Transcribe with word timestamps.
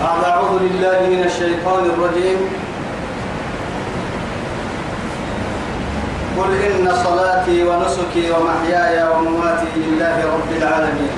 بعد 0.00 0.24
أعوذ 0.24 0.52
بالله 0.64 0.98
من 1.12 1.22
الشيطان 1.28 1.84
الرجيم. 1.92 2.40
قل 6.40 6.50
إن 6.56 6.88
صلاتي 7.04 7.64
ونسكي 7.68 8.24
ومحياي 8.32 8.96
ومماتي 9.12 9.70
لله 9.76 10.16
رب 10.24 10.50
العالمين. 10.56 11.14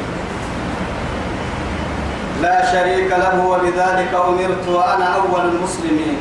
لا 2.42 2.56
شريك 2.72 3.10
له 3.10 3.36
وبذلك 3.46 4.12
أمرت 4.28 4.64
وأنا 4.68 5.06
أول 5.14 5.44
المسلمين. 5.54 6.18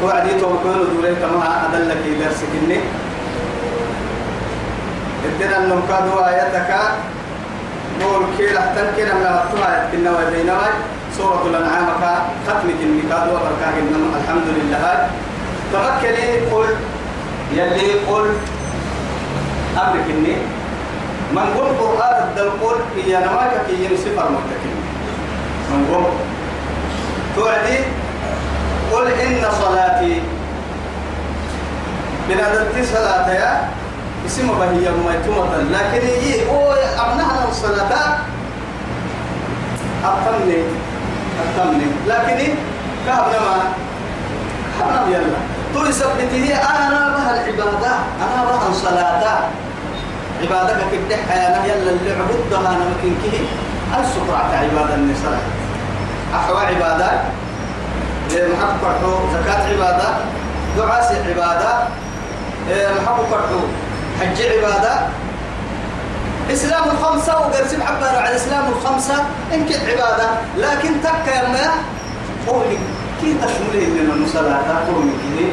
توعدي 0.00 0.32
توكل 0.40 0.78
دوريك 0.94 1.22
ما 1.26 1.66
أدلك 1.66 2.02
درسك 2.22 2.52
إني 2.62 2.78
ادنا 5.26 5.56
النمكاد 5.58 6.06
آياتك 6.22 6.70
نور 8.00 8.20
كيلا 8.38 8.60
تنكنا 8.76 9.14
من 9.14 9.26
الطاعة 9.26 9.90
كنا 9.92 10.10
وبينما 10.10 10.68
سورة 11.16 11.42
الأنعام 11.46 11.86
ختمك 12.46 12.80
النكاد 12.82 13.28
وبركاه 13.28 13.74
الحمد 14.20 14.48
لله 14.56 15.08
تمكني 15.72 16.28
قل 16.52 16.68
يلي 17.52 17.92
قل. 18.08 18.26
أمرك 19.76 20.06
إني. 20.10 20.36
من 21.32 21.46
قل 21.56 21.68
قرآن 21.80 22.28
الدل 22.28 22.50
قل 22.62 22.76
هي 22.96 23.16
نماك 23.18 23.52
كي 23.66 23.84
ينصف 23.84 24.16
المتكين 24.26 24.76
من 25.70 25.80
قل. 25.92 26.04
توعدي 27.36 27.78
قل 28.92 29.06
إن 29.20 29.42
صلاتي. 29.62 30.22
بنادرتي 32.28 32.84
صلاة 32.84 33.32
يا 33.32 33.68
اسم 34.26 34.48
بهي 34.58 34.90
ميتومة 34.90 35.56
لكن 35.56 36.06
هي 36.06 36.50
هو 36.50 36.72
أبنها 36.72 37.48
الصلاة. 37.48 38.18
أتمني 40.04 40.58
أتمني 41.42 41.86
لكن 42.06 42.54
كهبنا 43.06 43.38
ما. 43.40 43.56
كهبنا 44.78 45.16
يلا. 45.16 45.36
تو 45.74 45.86
يثبته 45.86 46.54
أنا 46.54 47.16
بها 47.16 47.30
العبادة. 47.34 47.92
أنا 48.24 48.44
بها 48.44 48.68
الصلاة. 48.68 49.38
عبادك 50.42 50.76
كده 50.92 51.16
أنا 51.34 51.66
يلا 51.66 51.90
اللي 51.90 52.10
عبدها 52.10 52.60
أنا 52.60 52.84
ممكن 52.84 53.14
كه 53.22 53.38
السكرة 54.00 54.36
عبادة 54.52 54.94
النساء؟ 54.94 55.38
أحوى 56.34 56.66
عبادة. 56.66 57.10
محب 58.32 59.02
زكاة 59.34 59.62
عبادة. 59.72 60.08
دعاء 60.76 61.24
عبادة. 61.28 61.88
محب 62.70 63.18
حج 64.20 64.42
عبادة 64.42 64.94
إسلام 66.52 66.84
الخمسة 66.90 67.32
وقرسم 67.40 67.82
حبار 67.82 68.16
على 68.16 68.36
إسلام 68.36 68.64
الخمسة 68.68 69.14
إنك 69.54 69.70
عبادة. 69.72 70.28
لكن 70.56 70.90
تك 71.02 71.26
يا 71.26 71.48
ما 71.48 71.66
قولي 72.48 72.78
كي 73.20 73.34
تشمله 73.42 73.86
من 73.86 74.10
المصلاة 74.14 74.68
قولي 74.88 75.14
كي. 75.22 75.48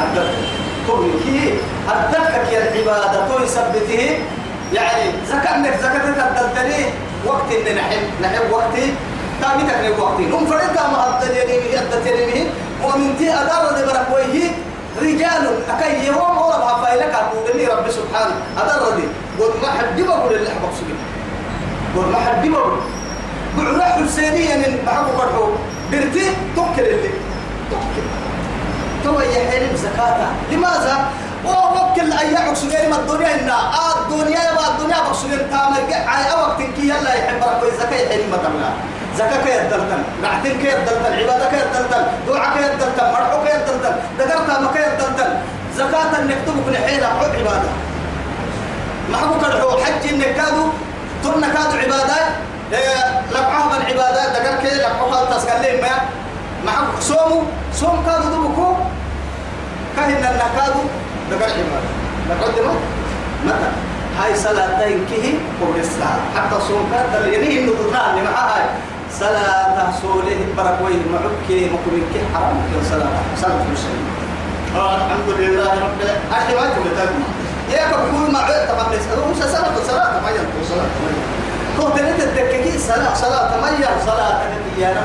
أدك 0.00 0.30
قولي 0.88 1.12
كي. 1.24 1.58
أدك 1.90 2.52
يا 2.52 2.60
العبادة. 2.72 3.28
تو 3.28 3.44
يثبته 3.44 4.18
يعني 4.72 5.04
إنك 5.56 5.74
زكاة 5.80 6.04
تدلتني 6.16 6.84
وقت 7.26 7.48
إن 7.52 7.76
نحب 7.76 8.02
نحب 8.22 8.52
وقتي. 8.52 8.94
تامي 9.42 9.62
تكني 9.62 9.90
وقتي. 9.90 10.22
نم 10.22 10.46
فريتا 10.46 10.88
ما 10.92 11.18
أدلتني 11.18 11.78
أدلتني 11.78 12.46
ومن 12.84 13.16
تي 13.18 13.34
أدار 13.34 13.72
دبرك 13.76 14.06
ويه 14.14 14.50
رجال 15.02 15.62
أكي 15.70 16.06
يوم 16.06 16.18
أولا 16.38 16.58
بحفايلك 16.58 17.14
أقول 17.14 17.56
لي 17.56 17.66
رب 17.66 17.90
سبحانه. 17.90 18.34
هذا 18.56 18.74
الردي 18.80 19.08
قل 19.40 19.50
ما 19.62 19.68
حد 19.70 20.00
بقول 20.00 20.34
اللي 20.34 20.50
حبك 20.50 20.72
سبيل 20.80 20.96
قل 21.96 22.12
ما 22.12 22.18
حد 22.18 22.46
بقول 22.48 22.78
بعنا 23.58 23.84
حسينيا 23.84 24.56
من 24.56 24.78
بحبه 24.86 25.18
فرحه. 25.18 25.48
برتي 25.92 26.30
توكل 26.56 26.82
اللي 26.82 27.10
توكل 27.70 28.06
تو 29.04 29.20
يحيل 29.20 29.76
زكاة 29.76 30.28
لماذا؟ 30.52 31.04
ووكل 31.46 32.12
أي 32.12 32.36
عكسين 32.36 32.90
ما 32.90 32.96
الدنيا 32.96 33.34
إن 33.40 33.48
آه 33.50 33.98
الدنيا 34.02 34.40
يبقى 34.52 34.70
الدنيا 34.70 34.96
بقصين 35.02 35.50
تامر 35.50 35.80
على 36.06 36.34
وقت 36.42 36.58
كي 36.62 36.88
يلا 36.88 37.14
يحب 37.14 37.42
ربي 37.42 37.70
زكاة 37.80 37.96
يحيل 38.00 38.30
ما 38.30 38.36
تملا 38.36 38.70
زكاة 39.18 39.44
كي 39.44 39.50
يدلتن 39.50 40.02
نعتين 40.22 40.58
كي 40.58 40.68
يدلتن 40.68 41.12
عبادة 41.18 41.50
كي 41.50 41.56
يدلتن 41.56 42.02
دعاء 42.28 42.50
كي 42.54 42.62
يدلتن 42.64 43.06
مرحو 43.12 43.44
كي 43.44 43.50
يدلتن 43.50 43.94
دقرتها 44.18 44.60
ما 44.60 44.68
كي 44.74 44.78
يدلتن 44.78 45.30
زكاة 45.76 46.12
نكتبك 46.24 46.68
نحيل 46.72 47.04
عبادة. 47.04 47.70
ما 49.10 49.16
حكوا 49.16 49.38
كدحو 49.42 49.70
حج 49.70 50.12
النكادو 50.12 50.64
تن 51.24 51.40
كادو 51.40 51.76
عبادات 51.82 52.28
لقعها 53.32 53.66
من 53.66 53.84
عبادات 53.86 54.28
دقر 54.36 54.56
كي 54.62 54.74
لقعها 54.76 55.38
تسكلين 55.38 55.84
ما 56.64 56.70
حكوا 56.70 57.00
صوموا 57.00 57.42
صوم 57.74 58.02
كادو 58.06 58.28
دبكو 58.28 58.74
كهن 59.96 60.10
النكادو 60.10 60.82
دقر 61.30 61.50
عبادة. 61.58 61.90
لقد 62.30 62.60
ما 62.66 62.74
متى؟ 63.46 63.70
هاي 64.18 64.36
صلاتين 64.36 65.06
كه 65.10 65.34
قبرسها 65.60 66.16
حتى 66.36 66.60
صوم 66.68 66.90
كاد 66.92 67.32
يعني 67.32 67.58
إنه 67.58 67.72
ضرنا 67.72 68.22
معها 68.22 68.56
هاي. 68.56 68.64
صلاة 69.12 69.92
سوله 70.02 70.40
بركويه 70.56 71.02
معك 71.12 71.48
مكمل 71.50 72.02
كي 72.12 72.20
حرام 72.34 72.56
كي 72.68 72.88
صلاة 72.90 73.08
صلاة 73.42 73.60
المسلمين 73.66 74.06
الحمد 74.76 75.28
لله 75.38 75.72
رب 75.72 76.00
العالمين 76.00 76.56
ما 76.56 76.68
تبتدي 76.74 77.22
يا 77.72 77.82
كبكون 77.90 78.32
ما 78.32 78.38
عدت 78.38 78.70
ما 78.70 78.96
نسأله 78.96 79.30
مش 79.30 79.36
صلاة 79.36 79.74
صلاة 79.88 80.20
ما 80.20 80.30
ينتو 80.30 80.74
ما 80.76 81.84
هو 81.84 81.88
تريد 81.88 82.20
الدكاكي 82.20 82.78
صلاة 82.78 83.14
صلاة 83.14 83.60
ما 83.60 83.68
ين 83.68 84.06
صلاة 84.06 84.40
يا 84.78 84.92
أنا 84.92 85.00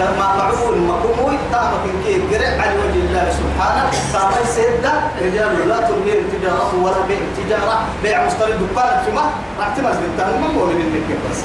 ما 0.00 0.36
معقول 0.36 0.78
ما 0.78 0.94
كموي 1.02 1.36
تامك 1.52 1.84
كي 2.04 2.14
قرع 2.30 2.62
على 2.62 2.74
وجه 2.78 3.00
الله 3.06 3.26
سبحانه 3.40 3.90
تام 4.12 4.44
سيدة 4.54 4.92
رجال 5.22 5.68
لا 5.68 5.76
تلهي 5.76 6.20
تجارة 6.32 6.74
ولا 6.82 7.00
بيع 7.08 7.18
تجارة 7.36 7.80
بيع 8.02 8.26
مشتري 8.26 8.52
دكان 8.52 9.14
ما 9.14 9.30
راح 9.58 9.68
تمس 9.76 9.96
بالتهم 9.96 10.40
ما 10.40 10.60
هو 10.60 10.66
من 10.66 11.04
بس 11.30 11.38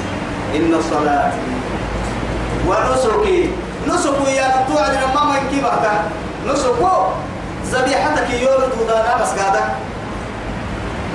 إن 0.56 0.72
صلاتي 0.90 1.46
ونسكي. 2.68 3.50
نسكو 3.88 4.26
يا 4.26 4.66
توعد 4.68 4.94
لما 5.02 5.24
ما 5.24 5.34
ينكي 5.38 5.60
بعدا 5.60 5.92
نسكو 6.46 6.92
ذبيحتك 7.72 8.30
يورد 8.30 8.72
ودانا 8.80 9.12
مسجدك. 9.22 9.68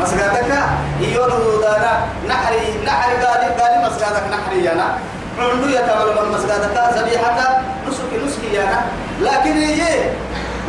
مسجدك 0.01 0.51
يورد 1.01 1.45
ودانا 1.53 1.93
نحري 2.29 2.63
نحري 2.85 3.15
قال 3.23 3.41
قال 3.59 3.73
مسجدك 3.85 4.23
نحري 4.31 4.71
أنا 4.71 4.87
عندو 5.39 5.67
يتعلم 5.67 6.31
مسجدك 6.33 6.75
ذبيحتك 6.97 7.51
نسكي 7.87 8.17
نسكي 8.25 8.63
أنا 8.63 8.79
لكن 9.21 9.57
يجي 9.57 9.95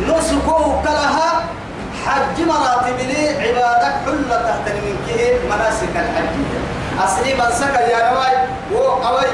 نسكو 0.07 0.57
كلها 0.83 1.29
حج 2.05 2.37
مراتب 2.47 2.99
لي 2.99 3.29
عبادك 3.29 3.93
حلة 4.05 4.37
تحت 4.47 4.65
من 4.75 4.95
كه 5.07 5.39
مناسك 5.49 5.95
الحجية. 5.95 6.72
أصلي 6.99 7.33
من 7.33 7.51
سكا 7.51 7.79
يا 7.79 8.11
نواي 8.11 8.35
وقوي 8.73 9.27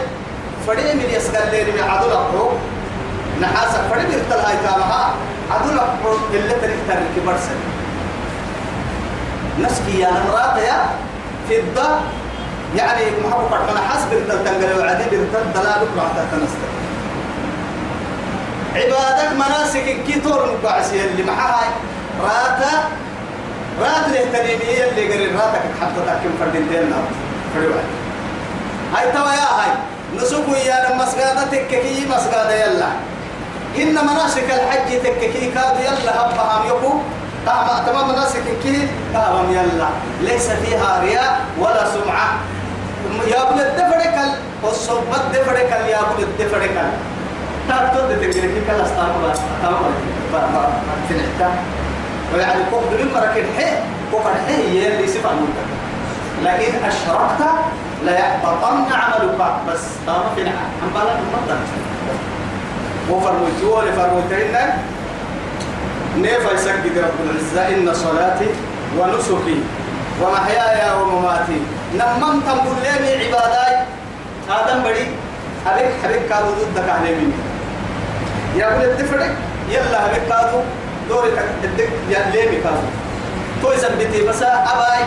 فريم 0.68 0.98
من 0.98 1.10
يسكن 1.16 1.50
لي 1.52 1.64
من 1.72 1.90
عدل 1.90 2.12
أبو 2.12 2.50
نحاسك 3.42 3.82
فريم 3.92 4.12
يرتل 4.12 4.40
هاي 4.46 4.58
تامها 4.64 5.14
عدل 5.52 5.80
أبو 5.80 6.18
اللي 6.34 6.54
تريد 6.54 6.80
كبر 7.16 7.36
سن 7.38 7.60
نسكي 9.64 10.00
يا 10.00 10.10
نمرات 10.10 10.58
يا 10.58 10.86
الضا 11.60 12.02
يعني 12.76 13.02
محبوب 13.26 13.52
من 13.52 13.78
حسب 13.90 14.14
التنقل 14.14 14.80
وعدي 14.80 15.04
برتل 15.04 15.54
دلالك 15.54 15.90
راح 15.98 16.12
تنستر 16.32 16.70
عبادك 18.76 19.32
مناسك 19.34 19.98
كيتور 20.08 20.58
مقعسي 20.64 21.06
اللي 21.06 21.24
معها 21.24 21.64
راتا 22.22 22.90
رات 23.82 24.08
الاهتمامية 24.08 24.90
اللي 24.90 25.14
قرر 25.14 25.36
راتك 25.36 25.62
حتى 25.82 26.06
تحكم 26.08 26.30
فردين 26.40 26.68
دين 26.70 26.94
فريوان 27.56 27.88
هاي 28.96 29.12
توا 29.12 29.32
يا 29.32 29.50
هاي 29.60 29.72
نسوكو 30.18 30.52
يا 30.54 30.96
مسجدة 30.96 31.44
تككي 31.52 32.06
مسجدة 32.06 32.56
يلا 32.66 32.90
إن 33.78 33.96
مناسك 34.08 34.44
الحج 34.60 34.90
تككي 35.04 35.52
كاد 35.52 35.76
يلا 35.80 36.12
أبهم 36.26 36.68
يكو 36.68 36.92
تمام 37.46 37.86
تمام 37.86 38.10
مناسك 38.10 38.44
كي 38.64 38.88
تمام 39.14 39.50
يلا 39.52 39.90
ليس 40.22 40.48
فيها 40.50 41.02
رياء 41.04 41.40
ولا 41.60 41.84
سمعة 41.94 42.30
يا 43.28 43.50
ابن 43.50 43.60
الدفرك 43.60 44.16
والصبت 44.64 45.24
دفرك 45.34 45.72
يا 45.92 46.00
ابن 46.00 46.24
الدفرك 46.24 46.76
تاكتو 47.70 48.00
تتكلم 48.10 48.64
كلا 48.68 48.84
استعمل 48.86 49.34
تمام 49.62 49.94
تنحتا 51.10 51.50
ويعني 52.36 52.62
كوك 52.72 52.84
دون 52.98 53.14
مركن 53.14 53.46
حي 53.58 53.72
كوك 54.12 54.24
حي 54.48 54.78
يلي 54.78 55.08
صفة 55.08 55.30
منك 55.34 55.79
لكن 56.44 56.72
أشركت 56.86 57.42
لا 58.06 58.20
يحبطن 58.20 58.94
عملك. 58.94 59.42
بس 59.68 59.82
تمام 60.08 60.36
في 60.36 60.44
نعم. 60.44 60.54
أم 60.84 60.90
بلا 60.94 61.14
المطر 61.20 61.58
وفرموتي 63.10 63.66
ولي 63.66 63.92
فرموتين 63.92 64.56
نيفا 66.18 66.54
يسجد 66.54 66.98
رب 66.98 67.20
العزة. 67.26 67.76
إن 67.76 67.94
صلاتي 67.94 68.50
ونسكي 68.98 69.60
ومحياي 70.22 71.02
ومماتي. 71.02 71.62
نمم 71.94 72.42
تنقل 72.42 73.02
لي 73.02 73.26
عباداي. 73.26 73.74
آدم 74.50 74.80
بدي 74.84 75.06
أبيك 75.68 75.92
حبيك 76.04 76.30
كانوا 76.30 76.52
ضدك 76.52 76.90
على 76.90 77.16
مني. 77.16 77.34
يا 78.56 78.68
ابن 78.68 78.82
الدفرك. 78.82 79.36
يلا 79.70 80.06
أبيك 80.06 80.24
كانوا 80.30 80.62
دورك 81.10 81.46
الدك 81.64 81.90
يا 82.10 82.32
ليمي 82.34 82.58
كانوا 82.64 82.82
تو 83.62 83.72
يثبتي 83.72 84.28
بس. 84.28 84.44
أباي. 84.44 85.04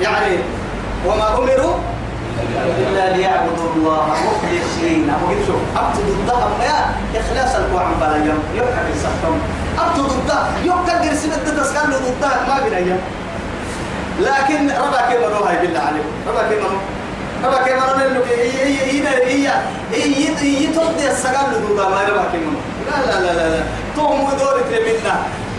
يعني 0.00 0.36
وما 1.06 1.28
أمروا 1.28 1.74
إلا 2.88 3.16
ليعبدوا 3.16 3.68
الله 3.76 4.06
مخلصين. 4.06 5.12
شوف 5.46 5.60
أبتد 5.76 6.08
الضهم 6.08 6.60
يا 6.62 7.20
إخلاص 7.20 7.54
القوام 7.56 7.92
بلا 8.00 8.16
يوم 8.16 8.42
يوكا 8.54 8.82
بالسحتم 8.88 9.38
أبتد 9.78 9.98
الضهم 9.98 10.46
يوكا 10.64 10.98
قرسي 10.98 11.28
بدت 11.28 11.60
تسكن 11.60 11.90
ضدها 11.90 12.46
ما 12.48 12.60
بلا 12.66 12.78
يوم 12.78 13.00
لكن 14.20 14.70
ربا 14.70 15.00
كيف 15.08 15.22
روها 15.22 15.60
بالله 15.62 15.80
عليكم 15.80 16.12
ربا 16.28 16.48
كيف 16.48 16.62
ربا 17.44 17.62
كيف 17.64 17.74
روها 17.74 18.08
لك 18.08 18.26
هي 18.28 18.52
هي 18.64 19.02
هي 19.22 19.48
هي 19.92 20.28
هي 20.38 20.66
تودي 20.66 21.10
السجال 21.10 21.46
لدودا 21.52 21.88
ما 21.88 22.02
ربا 22.08 22.24
كيف 22.32 22.42
لا 22.90 23.12
لا 23.12 23.32
لا 23.32 23.48
لا 23.48 23.62
توم 23.96 24.28
دورك 24.38 24.66
لمنا 24.70 25.14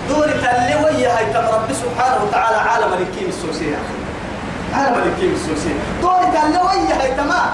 دورك 0.09 0.41
اللي 0.55 0.75
ويا 0.85 1.17
هاي 1.17 1.25
تم 1.33 1.39
رب 1.39 1.69
سبحانه 1.73 2.23
وتعالى 2.23 2.57
عالم 2.57 2.93
الكيم 2.93 3.29
السوسية. 3.29 3.77
عالم 4.73 4.95
الكيم 5.13 5.33
السوسية 5.33 5.75
دورك 6.01 6.33
اللي 6.45 6.57
ويا 6.57 7.01
هاي 7.01 7.11
تمام. 7.11 7.49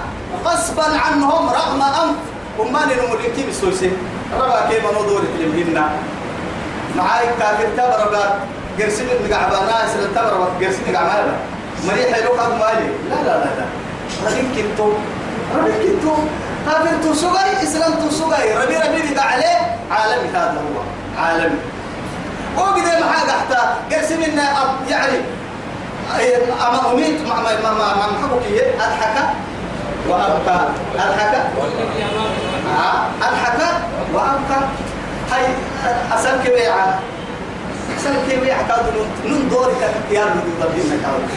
غصبا 0.46 0.84
عنهم 1.06 1.50
رغم 1.50 1.82
أنف. 1.82 2.16
وما 2.60 2.86
نمر 2.86 3.20
الكيم 3.26 3.50
السوسية 3.50 3.92
ربا 4.40 4.70
كيف 4.70 4.84
نو 4.94 5.02
دورك 5.04 5.30
لمنا 5.40 5.90
معاي 6.96 7.26
كافر 7.40 7.68
تبربات 7.78 8.34
قرسين 8.80 9.08
نقعبانا 9.30 9.86
يسر 9.86 10.00
التبربات 10.00 10.52
قرسين 10.62 10.94
نقعبانا 10.94 11.36
مريح 11.88 12.14
حلو 12.14 12.30
قد 12.30 12.52
مالي. 12.52 12.88
لا 13.10 13.16
لا 13.16 13.38
لا 13.44 13.52
لا. 13.58 13.66
ربين 14.26 14.48
كنتو. 14.56 14.92
ربين 15.58 15.74
كنتو. 15.84 16.14
كافر 16.66 17.14
تسوغي 17.14 17.64
إسلام 17.64 17.94
تسوغي 17.94 18.54
ربي 18.64 18.76
ربي 18.76 19.14
بقى 19.16 19.28
عليه. 19.32 19.58
عالمي 19.92 20.30
هذا 20.30 20.62
هو. 20.66 20.82
عالمي. 21.24 21.60
وقد 22.58 22.82
ما 22.82 23.12
حاجة 23.12 23.32
حتى 23.32 23.60
قرسين 23.96 24.22
يعني 24.90 25.18
أما 26.68 26.92
أميت 26.94 27.22
ما 27.28 27.36
ما 27.36 27.52
ما 27.64 27.72
ما 27.74 27.96
ما 27.96 28.06
محبك 28.12 28.46
أضحك 28.80 29.16
وأبكى. 30.10 30.60
أضحك 30.96 31.34
أضحك 33.22 33.60
وأبكى. 34.14 34.60
هاي 35.32 35.44
أسألك 36.16 36.52
بيعة. 36.54 37.00
أسألك 37.98 38.40
بيعة 38.44 38.68
كادو 38.68 39.04
نون 39.26 39.50
دوري 39.50 39.74
كيار 40.10 40.26
من 40.26 40.54
ضبين 40.62 41.02
كادو 41.04 41.28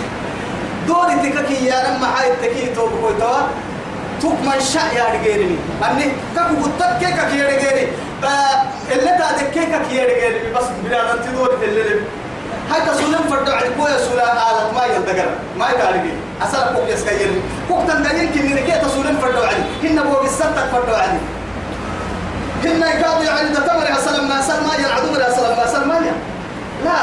دوري 0.87 1.31
تككي 1.31 1.67
يا 1.67 1.75
رم 1.89 2.05
هاي 2.05 2.31
تكي 2.43 2.67
توب 2.75 2.91
كوي 3.01 3.15
توا. 3.21 3.41
توك 4.21 4.33
من 4.45 4.61
شاء 4.61 4.95
يا 4.97 5.05
رجالي 5.15 5.57
أني 5.91 6.13
كاكو 6.37 6.55
قطك 6.65 6.99
كيكا 7.01 7.25
كي 7.31 7.43
رجالي 7.43 7.89
اللي 8.93 9.11
تادك 9.19 9.51
كيكا 9.51 9.79
كي 9.91 10.05
رجالي 10.05 10.53
بس 10.55 10.65
بلا 10.85 11.13
أنت 11.13 11.27
دوري 11.29 11.65
اللي 11.65 12.01
هاي 12.71 12.81
تسولم 12.81 13.23
فردو 13.31 13.53
عد 13.53 13.65
كويا 13.79 13.99
سولا 13.99 14.33
آلت 14.33 14.75
ما 14.75 14.85
يلدقر 14.85 15.29
ما 15.59 15.71
يتعرفي 15.71 16.13
أسأل 16.43 16.75
كوك 16.75 16.89
يسكير 16.89 17.31
كوك 17.69 17.89
تندقين 17.89 18.29
كنين 18.33 18.59
كي 18.67 18.73
تسولم 18.73 19.19
فردو 19.23 19.43
عد 19.43 19.63
هن 19.85 20.03
بوغ 20.03 20.25
السنتك 20.25 20.67
فردو 20.73 20.95
عد 20.95 21.19
هن 22.65 22.83
يقاضي 22.83 23.29
عند 23.29 23.57
تمر 23.57 23.87
سلام 24.05 24.29
ما 24.29 24.43
سلم 24.43 24.69
ما 24.69 24.75
ينعدو 24.75 25.21
يا 25.21 25.31
سلام 25.33 25.57
ما 25.57 25.67
سلم 25.67 25.89
ما 25.89 25.99
لا. 26.85 26.97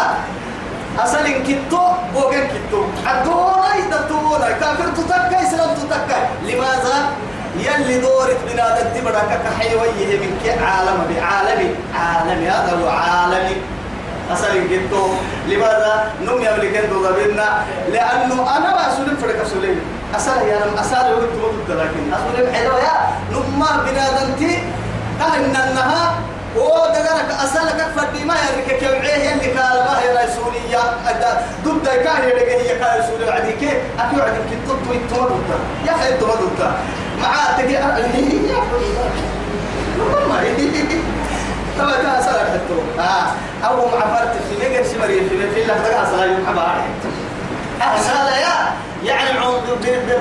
أصل 1.03 1.27
كتو 1.47 1.83
بوغن 2.13 2.47
كتو. 2.53 2.81
الدورة 3.11 3.69
يدتونا 3.77 4.49
كافر 4.59 4.87
تتكى 4.97 5.47
إسلام 5.47 5.69
تتكى 5.75 6.19
لماذا؟ 6.47 6.97
يلي 7.59 8.01
دورك 8.01 8.37
بنا 8.47 8.79
دتي 8.79 9.01
بدك 9.01 9.31
كحيوية 9.45 10.19
منك 10.19 10.43
عالم 10.63 10.97
بعالمي. 11.09 11.69
عالمي 11.95 12.49
هذا 12.49 12.71
هو 12.81 12.89
عالمي. 12.89 13.55
أصل 14.33 14.47
كتو 14.71 15.07
لماذا 15.47 16.11
نم 16.21 16.37
يملك 16.37 16.85
دو 16.89 17.03
ضبنا 17.03 17.65
لأنه 17.91 18.57
أنا 18.57 18.69
ما 18.75 18.93
أسولم 18.93 19.17
فرق 19.21 19.41
أسولم 19.41 19.79
أصل 20.15 20.41
يا 20.47 20.57
نم 20.65 20.77
أصل 20.77 20.95
هو 20.95 21.19
تموت 21.19 21.69
لكن 21.69 22.03
أسولم 22.13 22.53
حلو 22.53 22.77
يا 22.77 22.95
نم 23.31 23.63
بنا 23.85 24.05
دتي 24.23 24.63
أهن 25.21 25.55
النها 25.55 26.15
ودقرك 26.55 27.29
أسألك 27.43 27.87
فدي 27.95 28.25
ما 28.25 28.33
يرك 28.33 28.79
كمعيه 28.79 29.33
اللي 29.33 29.47
قال 29.59 29.77
ما 29.85 29.99
هي 29.99 30.25
رسولية 30.25 30.83
ضد 31.65 31.87
كان 31.87 32.23
يرك 32.29 32.49
هي 32.49 32.79
كان 32.79 32.99
رسول 32.99 33.29
عديك 33.29 33.63
أكيد 33.99 34.19
عديك 34.19 34.59
كنت 34.67 35.11
تمر 35.11 35.31
يا 35.85 35.91
أخي 35.91 36.17
تمر 36.17 36.49
مع 37.21 37.57
تجي 37.57 37.73
يا 37.73 37.87
طبعا 41.79 41.91
كان 41.91 42.05
أسألك 42.19 42.47
حتى. 42.53 43.01
آه. 43.01 43.27
أو 43.67 43.75
مع 43.75 43.99
فرت 44.17 44.31
في 44.49 44.69
نجر 44.69 44.83
سمري 44.83 45.29
في 45.29 45.51
في 45.53 45.61
الله 45.63 45.73
تقع 45.73 46.05
صلاة 46.05 46.25
يوم 46.25 46.45
حبار 46.47 46.81
أسأل 47.81 48.27
يا 48.41 48.73
يعني 49.03 49.39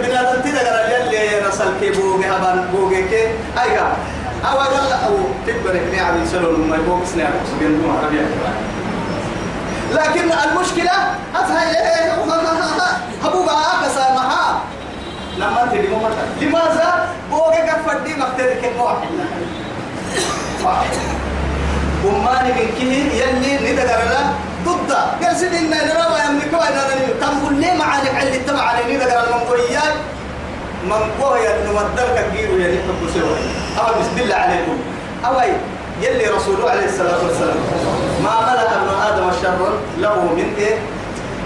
بنادم 0.03 0.41
تدقر 0.41 0.91
يلي 0.91 1.38
رسل 1.49 1.81
كي 1.81 1.91
بوغي 1.91 2.26
هبان 2.26 2.69
بوغي 2.73 3.03
كي. 3.08 3.23
أيها 3.62 3.97
أو 4.44 4.58
قال 4.58 4.93
أو 5.06 5.14
تكبر 5.47 5.70
إحنا 5.70 6.06
عم 6.06 6.23
يسألون 6.23 6.69
ما 6.70 6.76
يبغى 6.76 7.06
سنة 7.06 7.31
سبين 7.50 7.82
دون 7.82 7.99
عربية. 8.03 8.26
لكن 9.93 10.32
المشكلة 10.32 10.93
أتها 11.37 12.17
هبوا 13.25 13.47
بقى 13.47 13.85
كسامها 13.85 14.61
لما 15.38 15.64
مو 15.64 16.08
لماذا؟ 16.41 17.08
بوجا 17.31 17.67
كفدي 17.67 18.14
مختار 18.14 18.55
كم 18.62 18.81
واحد. 18.81 19.08
واحد. 20.64 21.16
وماني 22.04 22.52
من 22.52 22.69
كه 22.78 23.16
يلي 23.22 23.72
ندقر 23.72 24.04
لا 24.10 24.20
ضد 24.66 24.93
قال 24.93 25.37
سيدنا 25.37 25.84
نرى 25.84 26.06
يملك 26.28 26.52
وأنا 26.52 26.82
تقول 27.20 27.54
ليه 27.54 27.72
معاني 27.72 28.08
على 28.10 28.37
التبع 28.37 28.60
على 28.60 28.94
ندقر 28.96 29.25
المنقويات 29.28 29.94
من 30.84 31.22
قوي 31.22 31.40
نمدلك 31.66 32.26
كبير 32.31 32.60
يا 32.60 32.66
ريت 32.66 32.84
بسوي 33.04 33.38
أو 33.78 34.00
بسم 34.00 34.19
الله 34.22 34.34
عليكم. 34.34 34.76
أو 35.26 35.40
يلي 36.02 36.26
رسوله 36.26 36.70
عليه 36.70 36.84
الصلاة 36.84 37.19
والسلام 37.26 37.56
ما 38.25 38.40
ملأ 38.40 38.76
ابن 38.76 38.88
آدم 39.08 39.31
شرا 39.43 39.70
له 39.98 40.20
من 40.22 40.54
إيه؟ 40.58 40.75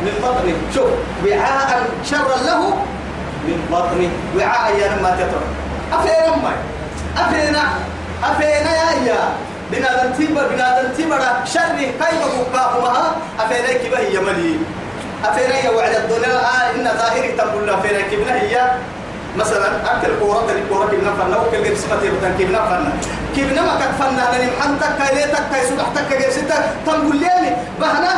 من 0.03 0.13
بطنه 0.23 0.55
شوف 0.75 0.91
وعاء 1.27 1.83
شرا 2.11 2.37
له 2.47 2.61
من 3.45 3.59
بطنه 3.73 4.11
وعاء 4.37 4.77
يا 4.77 4.89
ما 5.03 5.11
تتر 5.17 5.43
أفين 5.93 6.33
أمي؟ 6.35 6.55
أفينا؟ 7.19 7.63
أفينا 8.25 8.71
يا 8.77 9.07
يا 9.13 9.29
بنادم 9.73 10.13
تيبا 10.19 10.43
بنادم 10.49 10.89
تيبا 10.97 11.19
شر 11.45 11.77
كيف 11.79 12.51
بقاهما 12.53 13.13
أفينا 13.41 13.73
كبه 13.83 13.99
هي 13.99 14.19
ملي. 14.21 14.57
أفينا 15.25 15.55
يا 15.65 15.71
وعد 15.71 15.95
الدنيا 15.95 16.35
آه 16.35 16.71
إن 16.75 16.85
ظاهري 16.99 17.33
تقول 17.33 17.71
أفينا 17.71 18.01
كبنا 18.01 18.35
هي. 18.43 18.71
مثلا 19.37 19.69
أكل 19.93 20.11
كورة 20.21 20.47
تري 20.49 20.63
كورة 20.69 20.87
كنا 20.87 21.13
فنا 21.19 21.37
وكل 21.37 21.63
جيب 21.63 21.77
سمتي 21.77 22.09
بدن 22.11 22.33
كنا 22.39 22.59
فنا. 22.69 22.93
كنا 23.37 23.63
ما 23.63 23.75
كت 23.81 23.93
فنا 24.03 24.25
لأن 24.33 24.49
محنتك 24.59 24.93
كايلتك 24.99 25.43
كاي 25.53 25.67
سبحتك 25.67 26.09
كاي 26.11 26.31
ستة 26.31 26.55
تنقول 26.87 27.17
لي 27.17 27.57
بهنا. 27.81 28.15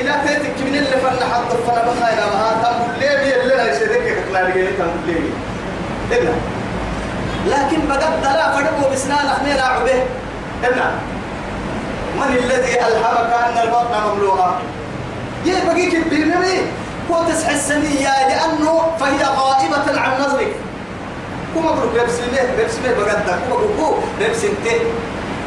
إلى 0.00 0.12
تيتك 0.26 0.52
كنا 0.58 0.78
اللي 0.78 0.96
فنا 1.04 1.24
حط 1.34 1.50
فنا 1.66 1.82
بخاينا 1.88 2.24
ما 2.26 2.62
تنقول 2.62 2.98
لي 3.00 3.40
اللي 3.42 3.54
لا 3.54 3.70
يصيرك 3.72 4.24
كنا 4.28 4.38
لي 4.38 4.66
تنقول 4.78 5.02
لي 5.06 5.16
إلا. 6.16 6.32
لكن 7.46 7.88
بقد 7.88 8.22
لا 8.22 8.52
فدبوا 8.56 8.92
بسنان 8.92 9.26
أخني 9.26 9.54
لا 9.54 9.78
إلا. 10.64 10.90
من 12.16 12.36
الذي 12.36 12.80
ألهمك 12.80 13.32
أن 13.32 13.58
البطن 13.62 13.94
مملوءة؟ 14.08 14.60
يبقيك 15.46 15.94
البيرمي 15.94 16.58
وتسح 17.10 17.48
السنية 17.48 18.28
لأنه 18.28 18.82
فهي 19.00 19.24
غائبة 19.24 20.00
عن 20.00 20.20
نظرك. 20.20 20.52
كما 21.54 21.70
بقول 21.70 21.88
بيبسمه 21.94 22.54
بيبسمه 22.56 22.92
بقدر. 22.98 23.38
كما 23.48 23.56
بقول 23.56 23.94
بيبسمته 24.18 24.80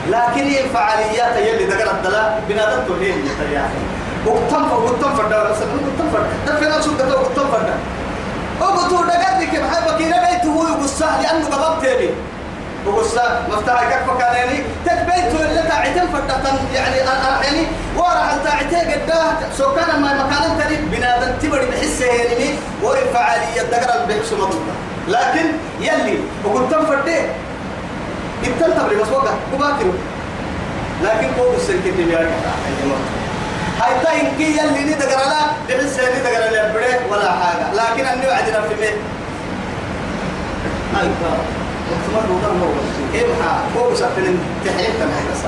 لكن 0.10 0.44
هي 0.48 0.64
الفعاليات 0.64 1.36
يلي 1.38 1.66
ذكر 1.66 1.92
الدلاء 1.92 2.44
بنادم 2.50 2.88
تولين 2.88 3.30
يعني 3.54 3.80
وقتم 4.26 4.72
وقتم 4.72 5.16
فردا 5.16 5.42
وقتم 5.42 6.10
فردا 6.14 6.28
تفهم 6.46 6.82
شو 6.82 6.92
قتم 6.92 7.22
وقتم 7.22 7.52
فردا 7.52 7.76
وقتو 8.62 8.96
دقر 8.96 9.42
لك 9.42 9.62
بحبك 9.62 10.02
نبيت 10.02 10.46
هو 10.46 10.64
يقصه 10.68 11.22
لأنه 11.22 11.46
قبضت 11.46 11.86
لي 11.86 12.10
وقصة 12.88 13.39
مفتاح 13.50 13.84
كف 13.84 14.17
كانني 14.20 14.63
تكبيت 14.86 15.41
اللي 15.41 15.62
تعتم 15.62 16.08
فردا 16.13 16.53
يعني 16.74 16.96
يعني 16.98 17.67
وراح 17.98 18.36
تعتي 18.46 18.75
قداه 18.94 19.34
سو 19.58 19.75
كان 19.75 20.01
ما 20.01 20.13
مكان 20.13 20.60
تري 20.60 20.75
بنادم 20.75 21.32
تبري 21.41 21.65
بحسه 21.65 22.06
يعني 22.06 22.56
وفعالية 22.84 23.62
دقر 23.62 24.01
البحث 24.01 24.34
مضبوطة 24.34 24.75
لكن 25.08 25.46
يلي 25.79 26.17
وقتم 26.46 26.86
فردا 26.86 27.25
ابتلت 28.46 29.01
بس 29.01 29.08
وقع 29.10 29.32
وباكر 29.53 29.91
لكن 31.03 31.27
قوم 31.41 31.56
السلك 31.56 31.86
اللي 31.86 32.03
بيعرف 32.03 32.29
هاي 33.82 34.03
تاين 34.03 34.32
كي 34.38 34.58
يلي 34.58 34.84
ندقر 34.96 35.17
لا 35.29 35.41
بحس 35.70 36.00
ندقر 36.00 36.51
لا 36.51 36.74
بريك 36.74 37.00
ولا 37.12 37.32
حاجة. 37.32 37.74
لكن 37.74 38.06
أني 38.06 38.27
وعدنا 38.27 38.62
في 38.62 38.75
مين 38.82 38.96
هاي 40.96 41.08
وثمر 41.91 42.25
وضر 42.32 42.51
هو 42.63 42.72
ها 43.41 43.53
هو 43.77 43.96
سفن 43.96 44.38
تحيل 44.65 44.91
تنهي 45.00 45.24
بس 45.32 45.41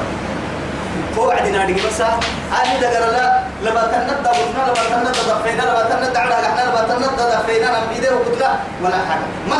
هو 1.17 1.31
عدنا 1.31 1.65
دي 1.65 1.73
بس 1.73 2.01
أنا 2.01 2.79
دقر 2.81 3.11
لا 3.11 3.39
لما 3.63 3.81
تنت 3.81 4.19
دبنا 4.25 4.63
لما 4.67 5.03
تنت 5.03 5.17
دفينا 5.29 5.61
لما 5.61 5.83
تنت 5.89 6.17
على 6.17 6.33
إحنا 6.33 6.61
لما 6.69 6.81
تنت 6.89 7.19
دفينا 7.19 7.67
نبيده 7.85 8.15
وقلت 8.15 8.43
ولا 8.83 8.97
حاجة 9.09 9.25
ما 9.49 9.55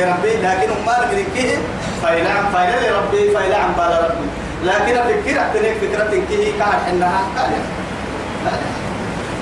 ربي 0.00 0.36
لكن 0.42 0.70
بالا 3.78 4.00
ربي. 4.06 4.43
لكن 4.64 4.94
فكرة 4.94 5.42
تنك 5.54 5.76
فكرة 5.82 6.10
كه 6.30 6.52
كان 6.58 6.72
حنها 6.86 7.20
تالي 7.36 7.60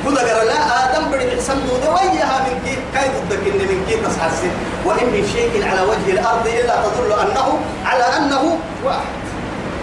كذا 0.05 0.39
قال 0.39 0.47
لا 0.47 0.61
آدم 0.85 1.11
بدي 1.11 1.37
حسن 1.37 1.55
دودة 1.69 1.91
وياها 1.91 2.39
من 2.47 2.61
كي 2.65 2.77
كاي 2.95 3.09
ضدك 3.09 3.47
إن 3.47 3.59
من 3.59 3.85
كي 3.89 3.97
تصحسن 3.97 4.51
وإن 4.85 5.07
من 5.07 5.29
شيء 5.33 5.69
على 5.69 5.81
وجه 5.81 6.13
الأرض 6.13 6.47
إلا 6.47 6.75
تدل 6.83 7.13
أنه 7.13 7.59
على 7.87 8.05
أنه 8.17 8.59
واحد. 8.85 9.13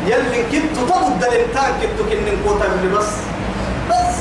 يلي 0.08 0.44
كنت 0.52 0.78
تضد 0.78 1.24
الإنتاج 1.24 1.74
كنت 1.82 2.10
كن 2.14 2.20
نقوت 2.26 2.62
بس. 2.98 3.08
بس. 3.90 4.16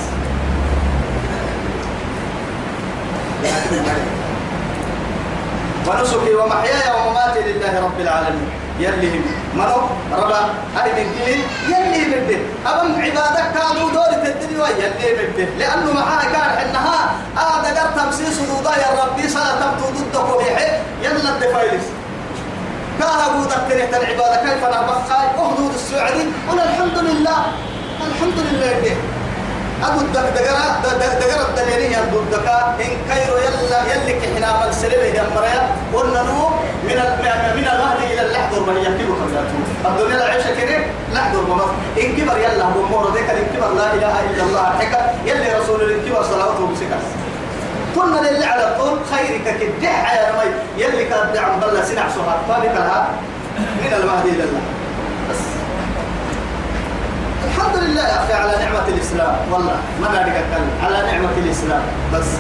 ونسكي 5.89 6.35
ومحياي 6.35 6.91
ومماتي 6.97 7.41
لله 7.41 7.81
رب 7.85 8.01
العالمين. 8.01 8.68
يلي 8.79 9.09
هم. 9.19 9.25
منو؟ 9.55 9.81
ربا. 10.13 10.41
هاي 10.77 10.93
من 10.93 11.09
يلي 11.69 12.05
بده 12.15 12.39
أبم 12.67 12.95
عبادك 13.03 13.47
كانوا 13.55 13.91
دور 13.91 14.11
الدنيا 14.27 14.69
يلي 14.69 15.27
بده 15.27 15.45
لأنه 15.59 15.93
معاه 15.93 16.25
كان 16.25 16.69
إنها 16.69 17.11
هذا 17.37 17.81
قد 17.81 17.95
تمسيس 17.97 18.39
وضوضا 18.41 18.77
يا 18.77 19.05
ربي 19.05 19.29
صلاة 19.29 19.61
تبتو 19.61 19.87
ضدك 19.91 20.35
وبيحي 20.35 20.67
يلا 21.03 21.31
الدفايلس 21.35 21.85
كان 23.01 23.09
أبو 23.09 23.43
ذكرت 23.43 23.95
العبادة 24.03 24.37
كيف 24.37 24.65
نبقى 24.65 24.99
أهدود 25.39 25.75
السعودي 25.75 26.25
قل 26.51 26.59
الحمد 26.61 26.99
لله. 26.99 27.39
الحمد 28.07 28.39
لله. 28.53 28.97
أبو 29.85 30.01
الدك 30.01 30.21
دقرا 30.21 30.65
دقرا 31.21 31.49
الدليل 31.49 31.93
يا 31.93 31.99
أبو 32.09 32.19
الدكا 32.21 32.75
إن 32.81 32.91
كيرو 33.11 33.37
يلا 33.37 33.95
يلي 33.95 34.13
كحنا 34.21 34.47
عمل 34.47 34.75
سلبه 34.75 35.05
يا 35.05 35.25
مريا 35.37 35.63
قلنا 35.95 36.19
له 36.19 36.51
من 36.85 36.97
من 37.57 37.67
المهد 37.73 38.01
إلى 38.13 38.23
اللحظة 38.27 38.67
ما 38.67 38.73
يحكيه 38.73 39.07
خلاته 39.21 39.59
الدنيا 39.87 40.17
العيشة 40.17 40.55
كده 40.61 40.79
لحظة 41.15 41.43
ما 41.57 41.63
إن 42.03 42.17
كبر 42.17 42.39
يلا 42.39 42.65
هو 42.65 42.83
مور 42.91 43.13
ذيك 43.15 43.31
إن 43.31 43.47
كبر 43.57 43.69
لا 43.75 43.95
إله 43.95 44.15
إلا 44.31 44.43
الله 44.43 44.65
حكا 44.81 45.15
يلي 45.27 45.59
رسول 45.61 45.93
إن 45.93 46.01
كبر 46.09 46.23
صلاته 46.23 46.67
بسكس 46.73 47.07
كنا 47.95 48.21
للي 48.29 48.45
على 48.45 48.75
طول 48.79 48.99
خيرك 49.13 49.57
كدح 49.61 50.15
يا 50.15 50.31
رمي. 50.31 50.51
يلي 50.77 51.05
كان 51.05 51.33
دعم 51.35 51.61
بالله 51.61 51.85
سنع 51.85 52.09
سهر 52.15 52.39
فابك 52.49 52.75
لها 52.75 53.09
من 53.83 53.93
المهد 53.93 54.27
إلى 54.27 54.43
الله. 54.45 54.61
بس 54.61 54.78
الحمد 57.69 57.85
لله 57.85 58.03
يا 58.09 58.25
أخي 58.25 58.33
على 58.33 58.65
نعمة 58.65 58.89
الإسلام. 58.89 59.37
والله 59.53 59.77
ما 60.01 60.09
نادي 60.09 60.31
أتكلم. 60.31 60.71
على 60.85 61.13
نعمة 61.13 61.37
الإسلام. 61.37 61.83
بس. 62.15 62.31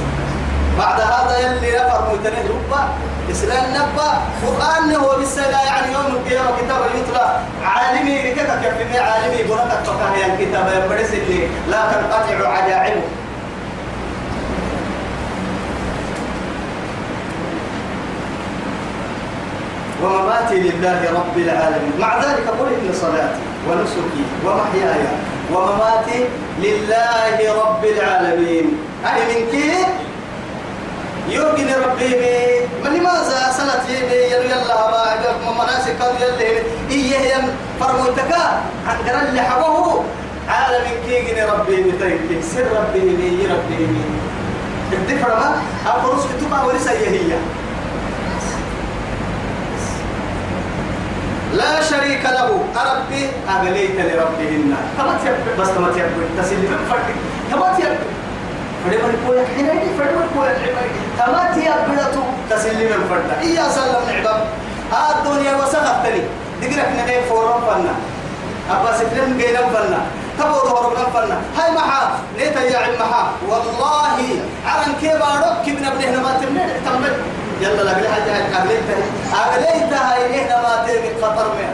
بعد 0.79 1.01
هذا 1.01 1.39
يلي 1.39 1.79
نفر 1.79 2.01
متنه 2.13 2.49
ربا. 2.49 2.89
إسلام 3.31 3.65
نبا. 3.71 4.11
قرآن 4.47 4.95
هو 4.95 5.17
بالسلا 5.19 5.63
يعني 5.65 5.93
يوم 5.93 6.07
القيامة 6.07 6.51
كتاب 6.57 6.81
يطلع. 6.95 7.41
عالمي 7.65 8.31
لكذا 8.31 8.55
كفني 8.65 8.99
عالمي. 8.99 9.43
بنك 9.43 9.73
فكاه 9.85 10.27
الكتاب 10.27 10.67
يبرس 10.77 11.13
اللي 11.13 11.49
لا 11.71 11.81
تنقطع 11.93 12.49
عجائبه. 12.49 13.03
ومماتي 20.03 20.55
لله 20.55 21.01
رب 21.13 21.37
العالمين. 21.37 21.93
مع 22.01 22.17
ذلك 22.17 22.49
قل 22.49 22.69
إن 22.69 22.95
صلاتي. 23.01 23.48
ونسكي 23.67 24.25
ومحياي 24.45 25.05
ومماتي 25.53 26.21
لله 26.63 27.37
رب 27.63 27.83
العالمين. 27.85 28.67
أي 29.07 29.21
من 29.29 29.41
كي؟ 29.51 29.73
يوجد 31.29 31.71
ربي 31.85 32.11
من 32.85 32.91
لماذا 32.97 33.53
سنت 33.59 33.85
يلي 33.89 34.21
يلي 34.33 34.55
الله 34.63 34.81
ما 35.45 35.53
مناسك 35.65 36.01
يلي. 36.21 36.63
إيه 36.91 37.35
يم 37.35 37.45
فرموتك 37.81 38.33
عن 38.89 38.97
قرن 39.07 39.29
اللي 39.29 39.43
حبه 39.43 40.05
عالم 40.49 40.87
كي 41.07 41.23
جن 41.23 41.39
ربي 41.53 41.77
بتيك 41.83 42.43
سر 42.43 42.67
ربي 42.79 43.01
بي 43.01 43.47
ربي 43.47 43.87
بي 43.87 44.05
الدفر 44.93 45.29
ما؟ 45.29 45.63
أفرس 45.87 46.25
كتبها 46.27 46.65
ولسا 46.65 46.93
هي. 46.93 47.33
لا 51.55 51.83
شريك 51.83 52.25
له. 52.25 52.51
أربي 52.77 53.23
أغليت 53.49 53.97
لربهن. 53.97 54.77
كما 54.99 55.15
تيب 55.25 55.37
بس 55.59 55.69
كما 55.69 55.89
تيب 55.95 56.11
تسلم. 56.39 56.79
فرق 56.91 57.09
كما 57.51 57.75
تيب 57.77 57.97
فدبر 58.85 59.13
كوي 59.27 59.47
حيني 59.47 59.97
فدبر 59.99 60.27
كوي 60.35 60.53
كما 61.19 61.43
تيب 61.55 61.81
بدتو 61.89 62.23
تسلم 62.51 63.01
فرق 63.11 63.29
إيا 63.43 63.65
سلم 63.69 64.03
نعبم 64.09 64.41
الدنيا 64.93 65.53
وسخفتني. 65.57 66.23
دقرك 66.63 66.89
نغير 66.99 67.23
فورم 67.29 67.61
فنا. 67.69 67.95
أبا 68.71 68.91
سكرم 68.99 69.39
جينا 69.39 69.61
فنا. 69.73 70.01
تبو 70.39 70.59
ظهر 70.69 70.91
من 70.91 71.07
فنا. 71.15 71.37
هاي 71.59 71.71
محا. 71.73 72.19
نيتا 72.39 72.63
يا 72.63 72.79
عم 72.79 72.95
محا. 73.01 73.23
والله. 73.49 74.19
عرن 74.67 74.93
كيبارك 75.01 75.57
كبنا 75.67 75.91
بنهنا 75.91 76.19
ما 76.23 76.33
تمنع 76.41 76.67
تمنع 76.85 77.15
يلا 77.61 77.83
لا 77.83 77.93
بلا 77.93 78.11
حاجة 78.11 78.33
أغليتها 78.59 79.03
أغليتها 79.35 80.27
إلينا 80.27 80.63
ما 80.63 80.87
تيجي 80.87 81.11
خطر 81.23 81.49
من 81.59 81.71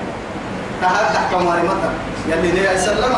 كهذا 0.81 1.11
تحكم 1.15 1.47
ماري 1.47 1.63
مطر. 1.63 1.93
يلي 2.29 2.53
نيا 2.53 2.77
سلم 2.77 3.15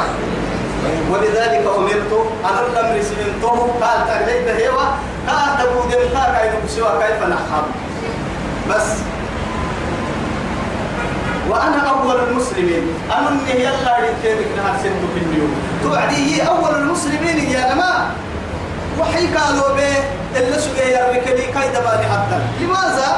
ولذلك 1.11 1.64
أمرت 1.76 2.12
أن 2.44 2.56
الأمر 2.70 3.02
سمنته 3.02 3.58
قال 3.80 3.99
تغليتها 4.08 4.56
هي 4.56 4.68
قال 5.28 5.58
تبو 5.58 5.80
دم 5.90 6.18
قال 6.18 6.30
كيف 6.37 6.54
بسوا 6.64 6.99
كيف 7.00 7.23
نحب. 7.23 7.66
بس. 8.70 8.88
وأنا 11.50 11.80
أول 11.88 12.16
المسلمين. 12.28 12.85
أنا 13.11 13.28
إني 13.28 13.62
يلا 13.62 13.99
ريتك 14.00 14.46
نهار 14.56 14.76
سنت 14.82 15.02
في 15.14 15.20
اليوم. 15.20 15.54
توعدي 15.82 16.42
أول 16.42 16.75
المسلمين 16.75 17.50
يا 17.50 17.75
نما 17.75 18.11
وحي 19.00 19.26
قالوا 19.26 19.76
به. 19.76 20.15
اللي 20.37 20.59
سوى 20.61 20.85
يرويك 20.95 21.26
لي 21.26 21.69
دباني 21.75 22.07
حتى. 22.12 22.38
لماذا؟ 22.61 23.09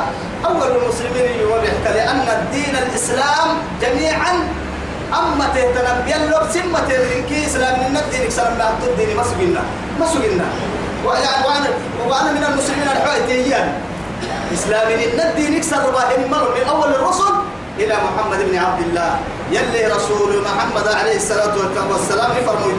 أول 0.46 0.70
المسلمين 0.76 1.40
يوريك 1.40 1.84
لأن 1.94 2.20
الدين 2.38 2.74
الإسلام 2.76 3.48
جميعا 3.82 4.32
أما 5.18 5.44
تهتنبي 5.54 6.14
اللب 6.16 6.44
سمة 6.54 6.80
تهتنكي 6.88 7.46
إسلام 7.46 7.74
من 7.90 7.96
الدين 7.96 8.30
سلام 8.30 8.58
لا 8.58 8.68
الدين 8.86 9.16
ما 9.16 9.22
سجلنا 9.22 9.62
ما 10.00 10.06
سجلنا 10.06 10.44
وأنا 11.04 11.68
وأنا 12.08 12.32
من 12.32 12.44
المسلمين 12.44 12.88
الحوائتيين 12.96 13.66
إسلام 14.54 14.86
من 14.88 15.20
الدين 15.20 15.52
يكسر 15.56 15.90
باهم 15.90 16.30
مر 16.30 16.54
من 16.54 16.68
أول 16.68 16.88
الرسل 16.88 17.34
إلى 17.78 17.94
محمد 17.94 18.38
بن 18.50 18.58
عبد 18.58 18.80
الله. 18.86 19.10
يلي 19.52 19.86
رسول 19.86 20.42
محمد 20.44 20.88
عليه 20.88 21.16
الصلاة 21.16 21.54
والسلام 21.90 22.30
فرموا 22.46 22.72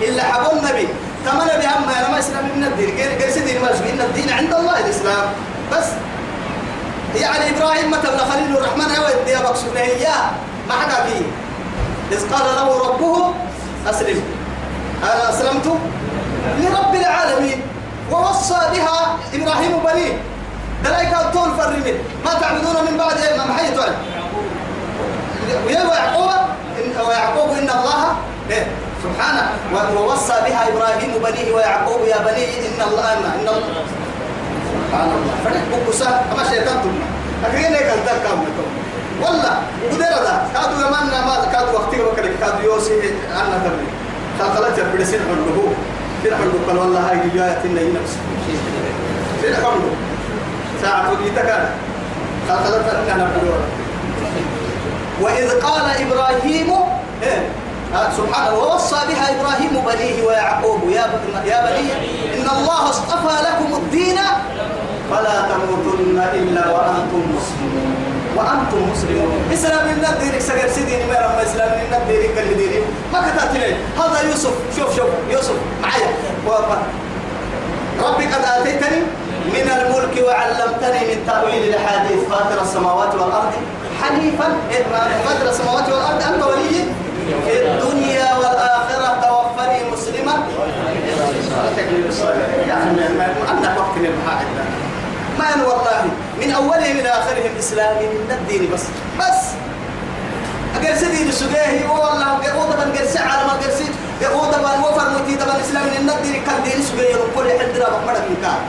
إلا 0.00 0.22
حب 0.22 0.52
النبي 0.52 0.88
تمنى 1.24 1.54
بهم 1.62 1.88
أنا 1.98 2.08
ما 2.10 2.18
إسلام 2.18 2.44
من 2.56 2.64
الدين. 2.64 2.96
غير 2.96 3.18
غير 3.18 3.30
سيدين 3.30 3.62
ما 3.62 3.70
إن 3.70 4.00
الدين 4.00 4.32
عند 4.32 4.54
الله 4.54 4.78
الإسلام. 4.80 5.26
بس. 5.72 5.86
يعني 7.16 7.50
إبراهيم 7.56 7.90
مثلا 7.90 8.18
خليل 8.18 8.56
الرحمن 8.56 8.96
هو 8.96 9.06
الدين 9.20 9.38
بقصد 9.38 9.76
إياه؟ 9.76 10.30
ما 10.68 10.74
حدا 10.74 11.04
فيه. 11.04 11.24
إذ 12.16 12.32
قال 12.32 12.56
له 12.56 12.88
ربه 12.88 13.34
أسلم. 13.90 14.22
أنا 15.02 15.30
أسلمت 15.30 15.66
لرب 16.60 16.94
العالمين. 16.94 17.62
ووصى 18.12 18.60
بها 18.72 19.16
إبراهيم 19.34 19.78
بنيه 19.84 20.12
دلايك 20.84 21.16
طول 21.32 21.50
فرمت 21.58 21.94
ما 22.24 22.34
تعبدون 22.40 22.76
من 22.90 22.96
بعد 22.98 23.18
ما 23.38 23.44
محيط 23.46 23.78
ويعقوب 25.66 26.30
ويعقوب 27.08 27.50
إن 27.50 27.70
الله 27.70 28.16
إيه؟ 28.50 28.66
سبحانه 29.04 29.44
ووصى 30.00 30.32
بها 30.46 30.68
إبراهيم 30.68 31.10
بنيه 31.24 31.54
ويعقوب 31.54 32.00
يا 32.06 32.18
بني 32.18 32.44
إن 32.68 32.78
الله 32.88 33.12
إن 33.12 33.48
الله 33.48 33.84
سبحان 34.88 35.08
الله. 35.16 35.34
فرح 35.44 35.62
بكسا 35.72 36.08
أما 36.32 36.44
شيطان 36.50 36.76
تلنا 36.82 37.06
أكرين 37.46 37.72
لك 37.72 37.88
الدركة 37.98 38.30
والله 39.22 39.52
قدر 39.92 40.04
هذا. 40.04 40.34
كادوا 40.54 40.78
يمان 40.88 41.06
ما 41.26 41.34
كادوا 41.52 41.72
وقتك 41.72 42.00
وكذا 42.00 42.30
كادوا 42.40 42.62
يوسي 42.64 42.94
أنا 43.32 43.58
تبني 43.64 43.88
خلقت 44.56 44.78
يبدي 44.78 45.04
سين 45.04 45.20
حلوة 45.20 45.72
سين 46.22 46.34
حلوة 46.34 46.60
قال 46.68 46.78
والله 46.78 47.00
هاي 47.10 47.16
جاية 47.34 47.60
إن 47.64 47.94
نفس 48.02 48.12
سين 49.42 49.54
حلوة 49.54 49.92
ساعة 50.82 51.12
وقيتك 51.12 51.68
خلقت 52.48 52.94
أنا 53.14 53.24
بدور 53.36 53.60
وإذ 55.20 55.60
قال 55.60 55.82
إبراهيم 56.06 56.72
إيه؟ 57.22 57.48
آه 57.94 58.10
سبحانه 58.16 58.58
ووصى 58.58 58.96
بها 59.08 59.26
إبراهيم 59.34 59.72
بنيه 59.86 60.26
ويعقوب 60.26 60.80
يا 60.88 61.06
يا 61.46 61.58
بني 61.66 61.86
إن 62.34 62.46
الله 62.56 62.90
اصطفى 62.90 63.34
لكم 63.46 63.74
الدين 63.74 64.18
فلا 65.10 65.36
تموتن 65.50 66.18
إلا 66.34 66.64
وأنتم 66.74 67.22
مسلمون. 67.36 67.94
وأنتم 68.36 68.80
مسلمون. 68.92 69.38
إسلام 69.52 69.86
الندير 69.88 70.40
سجل 70.40 70.70
سيدي 70.70 70.96
ما 71.06 71.18
رب 71.26 71.38
إسلام 71.46 71.70
الندير 71.70 72.30
قال 72.36 72.56
ديري 72.56 72.82
ما 73.12 73.20
كتبت 73.20 73.76
هذا 73.98 74.20
يوسف. 74.28 74.54
شوف 74.76 74.96
شوف 74.96 75.10
يوسف 75.30 75.56
معايا. 75.82 76.10
ربي 78.04 78.24
قد 78.26 78.44
آتيتني 78.58 79.00
من 79.54 79.66
الملك 79.76 80.14
وعلمتني 80.26 81.00
من 81.14 81.18
تأويل 81.26 81.62
الأحاديث. 81.68 82.20
فاطر 82.30 82.62
السماوات 82.62 83.14
والأرض 83.14 83.52
حنيفا. 84.02 84.48
فاطر 85.24 85.50
السماوات 85.50 85.88
والأرض 85.88 86.22
أنت 86.34 86.42
ولي 86.42 86.84
في 87.24 87.54
الدنيا 87.66 88.36
والآخرة 88.36 89.20
توفني 89.22 89.90
مسلما 89.92 90.34
يعني 92.68 92.90
أنك 93.50 93.78
وقت 93.78 93.98
ما 95.38 95.64
والله؟ 95.66 96.04
من 96.40 96.50
أوله 96.52 96.92
من 96.92 97.06
آخره 97.06 97.46
الإسلام 97.54 97.96
من 97.96 98.30
الدين 98.30 98.70
بس. 98.72 98.82
بس. 99.20 99.40
أقل 100.76 100.96
سيدي 100.98 101.28
السجاهي 101.28 101.86
والله 101.86 102.56
وطبعا 102.58 102.84
قرسي 102.98 103.18
على 103.18 103.44
ما 103.46 103.52
قرسي 103.52 103.84
وطبعا 104.34 104.74
وفر 104.80 105.10
موتي 105.10 105.36
طبعا 105.44 105.56
الإسلام. 105.56 105.82
من 105.84 106.10
الدين 106.10 106.42
كان 106.46 106.62
دين 106.64 106.82
سجاهي 106.82 107.14
كل 107.36 107.50
حد 107.58 107.76
رابط 107.78 108.04
مرد 108.06 108.24
من 108.30 108.36
كان 108.42 108.60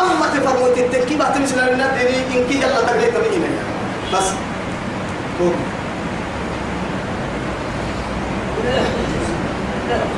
أما 0.00 0.26
تفرموت 0.26 0.78
التركيبة 0.78 1.24
تمثل 1.24 1.56
من 1.74 1.80
الدين. 1.80 2.24
إنك 2.36 2.50
يلا 2.50 2.80
تقليت 2.86 3.14
من 3.16 3.58
بس 4.14 4.26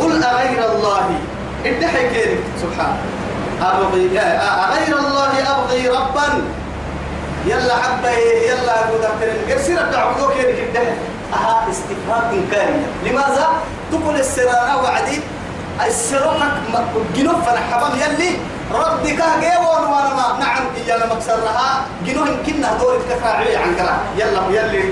قل 0.00 0.12
أغير 0.25 0.73
الله. 0.73 1.07
ادحي 1.67 2.09
كيرك 2.09 2.43
سبحانه 2.62 2.99
أبغي 3.62 4.19
أغير 4.19 4.99
الله 4.99 5.33
أبغي 5.52 5.88
ربا. 5.88 6.29
يلا 7.47 7.76
حبه 7.76 8.17
يلا 8.50 8.75
أقول 8.81 9.02
أكتر 9.05 9.52
قرسي 9.52 9.75
رب 9.75 9.91
تعبدوك 9.93 10.33
كيرك 10.33 10.59
ادحي 10.71 10.95
أها 11.35 11.67
استفهام 11.71 12.25
إنكاري. 12.35 12.83
لماذا؟ 13.05 13.49
تقول 13.93 14.17
السرانة 14.17 14.83
وعدي. 14.83 15.21
السروحك 15.87 16.55
جنوب 17.17 17.38
فنحبم 17.43 17.93
يلي. 18.02 18.37
ربك 18.75 19.21
جيبون 19.41 19.83
وأنا 19.93 20.14
ما. 20.14 20.26
نعم 20.41 20.64
إيانا 20.76 21.14
مكسرها 21.14 21.85
جنوه 22.07 22.37
كنا 22.47 22.79
دور 22.81 22.99
كفاعي 23.11 23.57
عن 23.57 23.75
كلا 23.76 23.97
يلا 24.17 24.43
يلي. 24.50 24.83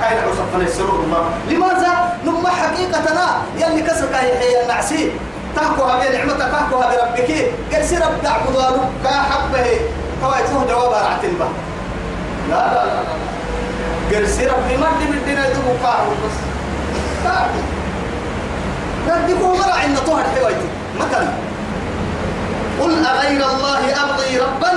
كاين 0.00 0.18
عصفنا 0.28 0.64
السرور 0.66 1.00
الله 1.04 1.30
لماذا؟ 1.48 1.92
نما 2.24 2.50
حقيقتنا. 2.50 3.26
يلي 3.56 3.82
كسرك 3.82 4.14
هي 4.14 4.62
النعسي 4.62 5.10
تحكوها 5.56 5.94
بنعمتك 6.00 6.52
تحكوها 6.52 6.86
بربك. 6.90 7.30
قال 7.72 7.84
سير 7.84 8.04
ابدع 8.06 8.32
قدوانو 8.32 8.82
كحبه 9.04 9.66
كوايتوه 10.20 10.66
جواب 10.68 10.92
رعتن 10.92 11.34
با 11.38 11.48
لا 12.50 12.54
لا 12.54 12.84
لا 12.86 13.00
لا. 13.06 13.14
قال 14.12 14.28
سير 14.28 14.50
ابدي 14.50 14.76
ما 14.76 14.88
دي 14.98 15.06
بدنا 15.06 15.48
يدوبوا 15.48 15.74
قاعد 15.84 16.06
بس. 16.24 16.36
قاعد 17.24 17.50
ردكوا 19.08 19.56
مرة 19.56 19.74
عند 19.82 19.98
طهر 20.06 20.24
حوايتي 20.36 20.68
مثلا 21.00 21.28
قل 22.80 22.92
أغير 23.06 23.42
الله 23.50 23.82
أبغي 24.04 24.38
ربا 24.38 24.72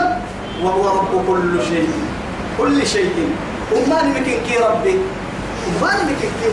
وهو 0.63 0.83
رب 0.99 1.13
كل 1.27 1.63
شيء. 1.69 1.89
كل 2.57 2.87
شيء. 2.87 3.35
وما 3.71 4.01
نمكن 4.01 4.37
كي 4.47 4.57
ربي؟ 4.57 4.95
وما 5.67 5.91
نمكن 5.93 6.29
كي 6.41 6.49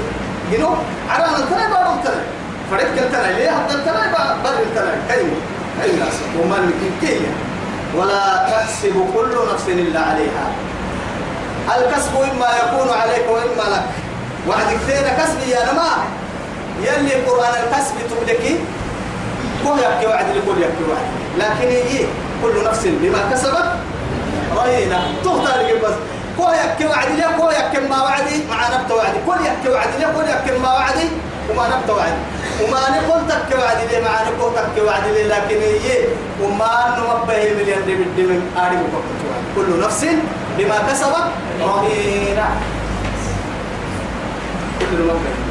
جنو 0.53 0.71
عرانا 1.09 1.39
ترى 1.51 1.65
بارو 1.73 1.95
ترى. 2.05 2.23
فريد 2.71 2.89
كل 2.95 3.13
ترى. 3.13 3.33
ليه 3.35 3.51
هذا 3.51 3.75
ترى 3.87 4.03
بار 4.45 4.57
ترى. 4.75 4.93
كيف؟ 5.09 5.31
أي 5.83 5.93
ناس 5.97 6.17
وما 6.41 6.57
نمكن 6.59 6.91
كي 7.01 7.21
ولا 7.97 8.47
تحسب 8.51 8.97
كل 9.15 9.33
نفس 9.55 9.67
إلا 9.69 10.01
عليها. 10.01 10.47
الكسب 11.77 12.15
إما 12.17 12.49
يكون 12.63 12.89
عليك 13.01 13.25
وإما 13.31 13.67
لك. 13.75 13.87
وعد 14.49 14.67
كثير 14.67 15.05
كسب 15.19 15.49
يا 15.49 15.73
نما 15.73 15.91
يلي 16.83 17.15
قرآن 17.27 17.55
الكسب 17.65 17.95
تبلكي 18.11 18.57
كل 19.65 19.79
يحكي 19.83 20.07
وعد 20.07 20.27
لكل 20.37 20.63
يحكي 20.63 20.85
وعد 20.91 21.07
لكن 21.39 21.69
هي 21.69 22.07
كل 22.43 22.65
نفس 22.65 22.83
بما 22.87 23.19
كسبت 23.33 23.69
رهينة. 24.57 25.01
تختار 25.25 25.61
بس 25.85 25.95
كل 26.39 26.53
يحكي 26.55 26.87
وعد 26.87 27.09
لي 27.17 27.25
كل 27.39 27.53
يحكي 27.53 27.79
ما 27.81 28.03
وعدي 28.03 28.37
مع 28.51 28.69
نبت 28.75 28.91
وعدي. 28.91 29.19
كل 29.27 29.47
يحكي 29.47 29.69
وعد 29.69 29.89
لي 29.99 30.07
كل 30.17 30.29
يحكي 30.31 30.59
ما 30.59 30.73
وعدي 30.73 31.09
وما 31.51 31.65
نبت 31.69 31.91
وعدي. 31.91 32.21
وما 32.63 32.81
نقول 32.91 33.21
تك 33.29 33.59
وعد 33.59 33.79
لي 33.91 34.01
مع 34.01 34.15
نقول 34.29 34.53
تك 34.55 34.83
وعد 34.87 35.07
لي 35.15 35.23
لكن 35.23 35.61
هي 35.61 36.05
وما 36.43 36.99
نمبه 36.99 37.37
مليون 37.55 37.87
دي 37.87 37.95
بدي 37.95 38.23
من 38.23 38.41
آري 38.57 38.79
كل 39.57 39.81
نفس 39.81 40.07
بما 40.59 40.79
كسبت 40.89 41.27
رهينة. 41.61 42.49
كل 44.81 45.07
نفس. 45.07 45.48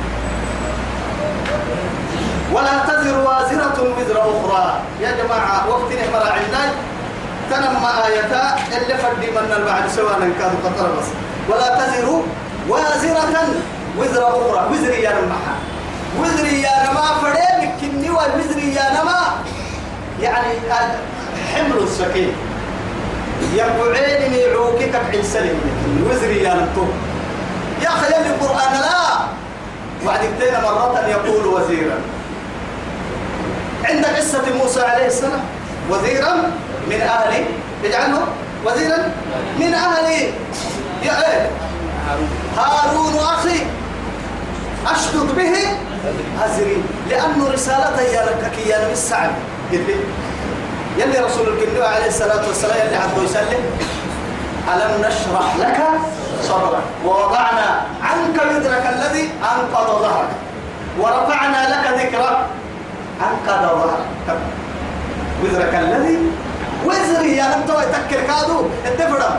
ولا 2.54 2.80
تزر 2.88 3.18
وازرة 3.18 3.78
وزر 3.98 4.18
أخرى. 4.22 4.82
يا 5.02 5.12
جماعة 5.12 5.70
وقت 5.70 5.92
نحمر 5.92 6.32
عندنا 6.32 6.72
تنم 7.52 7.86
آية 8.06 8.34
اللي 8.78 8.98
فردي 8.98 9.32
من 9.32 9.54
البعد 9.58 9.90
سواء 9.90 10.20
كانوا 10.40 10.60
قطر 10.66 10.88
بس 11.00 11.06
ولا 11.50 11.70
تزر 11.80 12.22
وازرة 12.70 13.48
وزر 13.98 14.28
أخرى. 14.28 14.70
وزر 14.72 14.94
يا 14.94 15.12
نمحا 15.12 15.56
وزر 16.20 16.46
يا 16.46 16.92
نما 16.92 17.06
فريمك 17.22 17.74
كني 17.82 18.10
والوزر 18.10 18.60
يا 18.60 19.02
نما 19.02 19.22
يعني 20.22 20.54
حمل 21.54 21.78
السكين. 21.84 22.34
يقعين 23.54 24.34
يعوكي 24.34 24.86
كبعين 24.86 25.24
سلم 25.24 25.60
وزر 26.10 26.32
يا 26.32 26.54
نمتو 26.54 26.86
يا 27.82 27.90
خيال 27.90 28.26
القرآن 28.26 28.74
لا. 28.82 28.98
وعد 30.06 30.20
مرة 30.64 31.08
يقول 31.08 31.46
وزيرا. 31.48 31.98
عند 33.86 34.06
قصة 34.06 34.44
موسى 34.64 34.82
عليه 34.82 35.08
السلام. 35.08 35.42
وزيرا 35.90 36.34
من 36.88 37.02
أهلي 37.02 37.46
اجعله 37.86 38.28
وزيرا 38.66 38.98
من 39.60 39.74
أهلي 39.74 40.34
يا 41.04 41.32
إيه؟ 41.32 41.50
هارون 42.58 43.16
أخي 43.16 43.60
أشدد 44.88 45.36
به 45.36 45.54
أزري 46.46 46.84
لأنه 47.10 47.50
رسالة 47.54 48.02
يا 48.02 48.26
لك 48.26 48.68
يا 48.68 48.92
السعد. 48.92 49.32
يلي 50.98 51.20
رسول 51.20 51.48
الكنوع 51.48 51.88
عليه 51.88 52.08
الصلاة 52.08 52.48
والسلام 52.48 52.78
يلي 52.88 52.96
عبده 52.96 53.24
يسلم. 53.24 53.64
ألم 54.74 55.02
نشرح 55.02 55.56
لك 55.60 55.78
صدرك 56.44 56.84
ووضعنا 57.06 57.82
عنك 58.04 58.36
وزرك 58.36 58.86
الذي 58.96 59.30
أنقض 59.42 60.02
ظهرك. 60.02 60.30
ورفعنا 61.00 61.70
لك 61.70 62.00
ذكرك. 62.02 62.38
أنقذ 63.22 63.64
ظهرك 63.68 64.38
وزرك 65.44 65.74
الذي؟ 65.76 66.18
وزري 66.86 67.38
يا 67.38 67.56
أنت 67.56 67.70
ويتكر 67.70 68.22
كادو. 68.28 68.70
الدفرة 68.86 69.30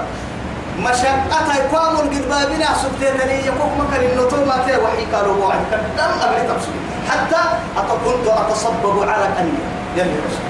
مشقتها 0.79 1.55
يقام 1.59 1.95
القدبابين 1.95 2.63
سبتيني 2.83 3.47
يقوم 3.47 3.73
مكان 3.81 4.03
النطول 4.11 4.47
ما 4.47 4.57
تي 4.67 4.77
وحي 4.79 5.05
قالوا 5.15 5.35
موعد 5.37 5.59
دم 5.99 6.13
أبري 6.23 6.43
تبسل 6.49 6.75
حتى 7.11 7.43
أتكنت 7.77 8.27
أتصبب 8.27 9.09
على 9.09 9.27
كنية 9.37 9.67
يلي 9.97 10.19
رسول. 10.27 10.47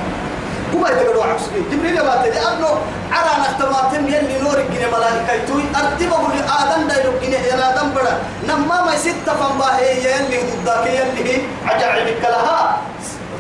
كما 0.73 0.89
يتقلوا 0.89 1.25
عكسكين 1.25 1.65
جبريل 1.73 1.97
ما 2.05 2.15
تدي 2.25 2.41
أبنو 2.41 2.69
على 3.13 3.31
نختماتهم 3.41 4.05
يلي 4.09 4.39
نور 4.45 4.59
الجنة 4.59 4.89
ملائكة 4.97 5.33
يتوي. 5.33 5.65
أرتبه 5.77 6.23
لآدم 6.35 6.89
دايلو 6.89 7.11
الجنة. 7.11 7.39
يلا 7.49 7.67
آدم 7.73 7.89
بڑا 7.97 8.15
نما 8.49 8.85
ما 8.85 8.95
يسد 8.95 9.25
فنباه 9.25 9.79
يلي 9.81 10.39
ضدك 10.65 10.87
يلي 10.87 11.43
عجائبك 11.67 12.23
لها. 12.23 12.77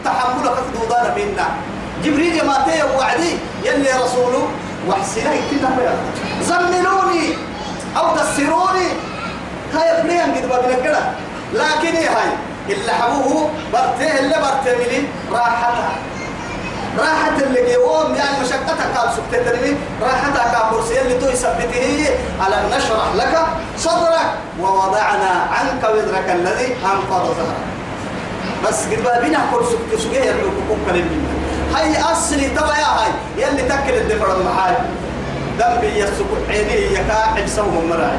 تحملك 0.08 0.56
دودان 0.74 1.06
منا. 1.16 1.46
جبريل 2.04 2.46
ما 2.46 2.64
تي 2.66 2.82
وعدي 2.98 3.32
يلي 3.64 3.90
رسوله 4.04 4.48
وحسنا 4.88 5.30
كنا 5.50 5.94
زملوني 6.42 7.34
أو 7.96 8.16
تسروني 8.16 8.88
هاي 9.74 10.02
بليان 10.02 10.34
قد 10.34 10.48
بابنا 10.48 11.12
لكن 11.52 11.96
إيه 11.96 12.08
هاي؟ 12.08 12.30
اللي 12.68 12.92
حبوه 12.92 13.50
برتيه 13.72 14.18
اللي 14.18 14.34
برتيه 14.34 15.02
راحتها. 15.32 15.90
راحة 16.98 17.36
اللي 17.46 17.72
يوم 17.72 18.14
يعني 18.14 18.40
مشقتها 18.42 18.86
قال 18.96 19.10
سكتتني 19.16 19.76
راحتها 20.02 20.52
كابورسية 20.52 21.00
اللي 21.00 21.14
تو 21.18 21.26
يثبته 21.28 22.08
على 22.40 22.56
نشرح 22.76 23.14
لك 23.14 23.46
صدرك. 23.78 24.30
ووضعنا 24.60 25.46
عنك 25.52 25.84
وزرك 25.94 26.30
الذي 26.34 26.76
أنقض 26.84 27.24
ظهرك 27.26 27.77
بس 28.64 28.86
قد 28.86 29.02
بابنا 29.04 29.38
كل 29.52 29.64
سكت 29.64 30.00
سكية 30.00 30.20
يرحوكم 30.20 30.78
كلمة. 30.86 31.10
هاي 31.74 32.02
أصلي 32.12 32.48
توا 32.48 32.74
يا 32.74 32.86
هاي 32.98 33.10
يلي 33.36 33.62
تكل 33.62 33.94
الدفر 33.94 34.36
المحال 34.36 34.74
ذنبي 35.58 35.98
يسكت 35.98 36.42
عيني 36.48 36.94
يكا 36.94 37.14
عبسهم 37.36 37.88
مراعي 37.90 38.18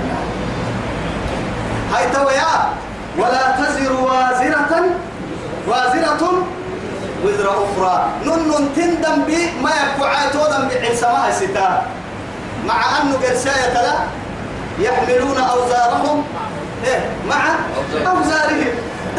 هاي 1.94 2.10
توا 2.14 2.32
يا 2.32 2.74
ولا 3.18 3.56
تزر 3.58 3.94
وازرة 3.94 4.86
وازرة 5.68 6.44
وزر 7.24 7.50
أخرى. 7.50 8.10
نن 8.26 8.70
تندم 8.76 9.24
بي 9.26 9.52
ما 9.64 9.70
يقع 9.70 10.26
تودم 10.34 10.68
بعلسمها 10.68 11.32
ستا 11.32 11.86
مع 12.68 13.02
أنه 13.02 13.14
قرساية 13.24 13.74
لا 13.74 13.94
يحملون 14.80 15.38
أوزارهم. 15.38 16.24
إيه 16.86 17.06
مع 17.30 17.42
أوزارهم. 18.08 18.68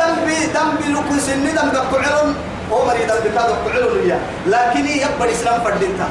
دم 0.00 0.14
بي 0.26 0.36
دم 0.56 0.68
بي 0.78 0.86
لكو 0.92 1.14
سني 1.26 1.52
دم 1.52 1.68
بقعلون 1.74 2.28
هو 2.72 2.78
مريد 2.86 3.06
دم 3.08 3.20
بكاد 3.24 3.50
قعلون 3.64 3.92
ليا. 3.98 4.18
لكن 4.46 4.86
يقبل 4.86 5.28
إسلام 5.36 5.60
فردينتا. 5.64 6.08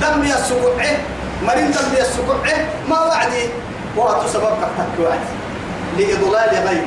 دم 0.00 0.14
بي 0.22 0.30
السقوع 0.34 0.74
مريد 1.46 1.66
دم 1.74 1.86
بي 1.92 2.00
السقوع 2.00 2.36
ما 2.88 2.98
وعدي. 3.00 3.44
وهو 3.96 4.26
سبب 4.26 4.54
كتك 4.60 4.94
وعد 5.06 5.24
لإضلال 5.98 6.50
غيري 6.66 6.86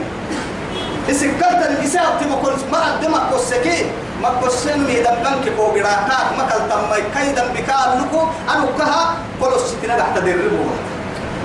إسكرت 1.12 1.62
الإساءة 1.71 2.19
تبقى 2.19 2.53
ما 2.71 2.79
قدمك 2.79 3.31
والسكين 3.31 3.86
ما 4.21 4.29
قسم 4.29 4.79
مي 4.88 4.99
دبنك 4.99 5.45
كو 5.57 5.63
غراكا 5.75 6.17
ما 6.38 6.43
كل 6.51 6.60
تم 6.69 6.91
كاي 7.15 7.31
دم 7.31 7.47
بكا 7.55 7.77
لكو 7.99 8.21
انو 8.51 8.67
كها 8.77 9.15
كل 9.41 9.51
ستنا 9.60 9.95
تحت 9.99 10.19
دربو 10.19 10.63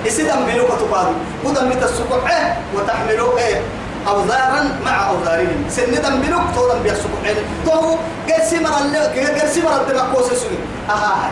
اسدم 0.07 0.45
بلوك 0.47 0.67
تقاد 0.67 1.07
ودم 1.43 1.69
تسقع 1.79 2.55
وتحملوا 2.75 3.37
إيه؟ 3.39 3.61
أوزارا 4.07 4.61
مع 4.85 5.09
أوزارهم. 5.09 5.65
سندم 5.69 6.21
بلوك 6.21 6.41
تودم 6.55 6.79
بيسقع 6.83 7.33
تو 7.65 7.97
قرسي 8.29 8.59
مر 8.59 8.77
اللي 8.85 8.99
قرسي 9.39 9.61
مر 9.61 9.81
الدم 9.81 10.13
كوس 10.13 10.25
سوي. 10.25 10.57
هاي. 10.89 11.31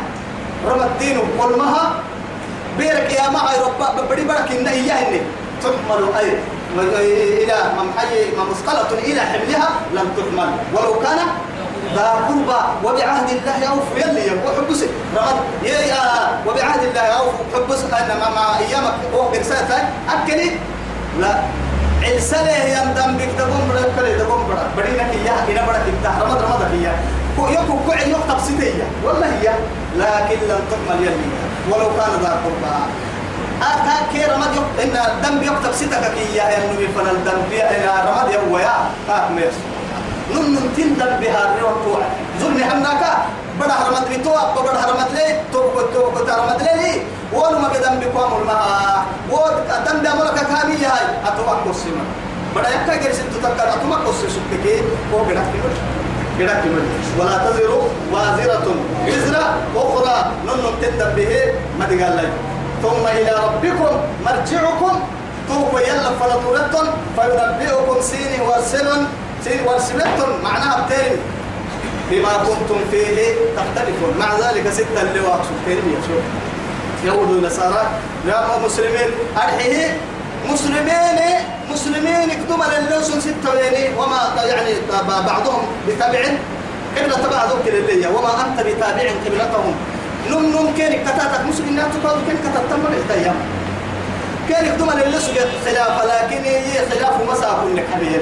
رم 0.67 0.81
الدين 0.81 1.17
قل 1.39 1.57
مها 1.57 1.93
بيرك 2.77 3.12
يا 3.13 3.29
ما 3.29 3.39
رب 3.65 4.10
بدي 4.10 4.23
برك 4.23 4.51
إن 4.51 4.67
إياه 4.67 5.07
إني 5.07 5.21
تحمل 5.63 6.03
أي 6.19 6.38
إلى 7.43 7.57
ممحي 7.77 8.31
ممثقلة 8.38 8.99
إلى 8.99 9.21
حملها 9.21 9.69
لم 9.93 10.07
تحمل. 10.17 10.49
ولو 10.73 10.99
كان 10.99 11.19
ذا 11.95 12.10
قربى 12.27 12.62
وبعهد 12.84 13.29
الله 13.29 13.65
أوف 13.69 13.84
يلي 13.97 14.31
وحبس 14.45 14.84
رغد 15.15 15.36
يا 15.63 16.03
وبعهد 16.47 16.84
الله 16.84 17.01
أوف 17.01 17.34
حبس 17.53 17.79
أنا 17.93 18.29
مع 18.36 18.60
أيامك 18.60 18.93
هو 19.15 19.29
برسالة 19.29 19.89
أكلي. 20.10 20.51
لا. 21.19 21.43
عسله 22.01 22.57
يندم 22.75 23.11
بك 23.17 23.31
تقوم 23.37 23.63
بڑا 23.69 23.83
كله 23.95 24.17
تقوم 24.17 24.41
بڑا 24.49 24.63
بدينا 24.77 25.03
كيا 25.13 25.35
هنا 25.47 25.61
بڑا 25.67 25.79
كيتا 25.85 26.09
رمض 26.21 26.41
رمض 26.41 26.61
كيا 26.73 26.93
كو 27.37 27.47
يكو 27.47 27.75
كو 27.85 27.91
يكتب 27.93 28.39
ستية 28.47 28.87
والله 29.05 29.27
هي. 29.41 29.47
لكن 30.01 30.39
لم 30.49 30.61
تحمل 30.71 30.99
يلي 31.05 31.27
ولو 31.69 31.89
كان 31.97 32.13
ذا 32.23 32.31
قربى. 32.43 32.75
أتا 33.61 33.95
كي 34.11 34.25
رمض 34.25 34.51
يق 34.55 34.69
إن 34.83 34.95
الدم 34.97 35.35
يكتب 35.43 35.73
ستك 35.73 36.03
كي 36.15 36.35
يا 36.35 36.43
النبي 36.57 36.87
فن 36.95 37.07
الدم 37.15 37.39
إن 37.53 37.85
رمض 38.07 38.29
يا. 38.59 38.75
آه 39.09 39.29
ميرس. 39.35 39.57
نن 40.31 40.55
تندم 40.77 41.11
بها 41.21 41.41
الريوة 41.45 42.01
زرني 42.39 42.63
حمناك 42.63 43.03
بڑا 43.62 43.76
رمض 43.88 44.06
لي 44.10 44.17
تو 44.26 44.32
أبا 44.34 44.62
بڑا 44.65 44.84
رمض 44.89 45.12
لي 45.15 45.26
تو 45.54 45.62
كو 45.74 45.82
تو 45.93 46.02
كو 46.12 46.19
رمض 46.26 46.62
لي 46.62 46.91
ولو 47.34 47.60
ما 47.60 47.67
بدم 47.74 47.95
بكم 48.02 48.32
المها 48.41 49.06
ود 49.32 49.56
دم 49.86 49.97
بأمرك 50.04 50.38
كامي 50.52 50.76
هاي. 50.86 51.06
أتوقع 51.28 51.58
قسمة 51.65 52.04
بڑا 52.56 52.69
يكا 52.69 52.95
جرس 53.04 53.19
تتكر 53.34 53.67
أتوقع 53.76 54.00
قسم 54.08 54.30
سبتكي 54.36 54.76
هو 55.13 55.24
بڑا 55.30 55.43
كمل 55.52 55.74
بڑا 56.39 56.54
كمل 56.63 56.86
ولا 57.19 57.38
تزر 57.38 57.71
وازرة 58.12 58.67
وزر 59.08 59.36
أخرى. 59.76 60.17
نن 60.45 60.58
نن 60.63 60.76
تندم 60.82 61.12
به. 61.15 61.32
ما 61.80 61.86
تقال 61.86 62.15
لي. 62.17 62.30
ثم 62.82 63.04
إلى 63.08 63.34
ربكم 63.45 63.93
مرجعكم. 64.26 64.95
توقوا 65.47 65.80
يلا 65.80 66.10
فلطولتن 66.19 66.88
فينبئكم 67.15 68.02
سيني 68.02 68.39
ورسلن 68.47 69.02
سيني 69.43 69.62
ورسلتن. 69.67 70.32
معناها 70.43 70.86
بتين. 70.86 71.13
بما 72.12 72.34
كنتم 72.38 72.80
فيه 72.91 73.36
تختلفون. 73.58 74.13
مع 74.19 74.30
ذلك 74.39 74.69
ستة 74.69 75.02
اللي 75.02 75.19
واقصوا 75.19 75.58
كلمة 75.65 75.97
شوف 76.08 76.24
يهود 77.06 77.30
ونصارى 77.30 77.84
يا 78.28 78.60
مسلمين 78.65 79.10
أرحيه 79.38 79.97
مسلمين 80.50 81.19
مسلمين 81.71 82.30
اكتب 82.32 82.62
للوسن 82.89 83.21
ستة 83.21 83.50
ويني 83.52 83.95
وما 83.97 84.19
يعني 84.45 84.71
بعضهم 85.28 85.63
بتابع 85.88 86.19
قبل 86.97 87.12
تبع 87.12 87.45
ذكر 87.45 87.74
اللي 87.78 88.08
وما 88.08 88.45
أنت 88.45 88.60
بتابع 88.67 89.04
قبلتهم. 89.26 89.76
نم 90.30 90.45
نم 90.45 90.67
كان 90.78 90.93
كتاتك 91.04 91.41
مسلم. 91.50 91.76
ناتو 91.76 92.08
قالوا 92.08 92.21
كان 92.28 92.38
كتات 92.38 92.63
تم 92.69 92.84
الحتايا 92.88 93.36
كان 94.50 94.65
اللي 95.06 95.19
سجد 95.19 95.50
خلاف. 95.65 96.06
لكن 96.06 96.43
هي 96.43 96.89
خلاف 96.91 97.13
مسا 97.30 97.63
كل 97.63 97.82
حبيب 97.93 98.21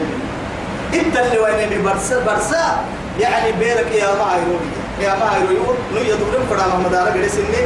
إنت 0.93 1.17
اللي 1.17 1.39
وين 1.39 1.84
برسا 1.84 2.19
برسا 2.19 2.78
يعني 3.19 3.51
بيرك 3.51 3.91
يا 3.91 4.08
ما 4.15 4.27
يا 5.01 5.15
ما 5.15 5.38
يروي 5.38 5.75
نو 5.93 6.01
يدورن 6.01 6.43
فدا 6.49 6.67
محمد 6.67 6.95
على 6.95 7.10
غير 7.12 7.27
سني 7.27 7.62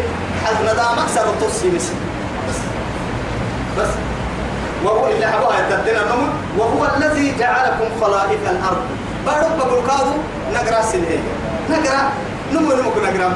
حد 0.46 0.64
ندا 0.64 0.86
مكسر 0.98 1.26
توسي 1.40 1.70
بس. 1.70 1.88
بس. 3.78 3.92
وهو 4.86 5.08
اللي 5.08 5.28
حبوا 5.28 5.54
يتدنا 5.54 6.04
نمو 6.04 6.28
وهو 6.58 6.88
الذي 6.98 7.34
جعلكم 7.40 7.88
خلائف 8.02 8.42
الأرض. 8.50 8.84
بارك 9.26 9.52
بقول 9.58 9.88
كادو. 9.88 10.14
نقرأ 10.54 10.82
سنة. 10.82 11.18
نقرأ. 11.70 12.02
نمو 12.54 12.72
نمو 12.76 12.90
نقرأ. 12.90 13.34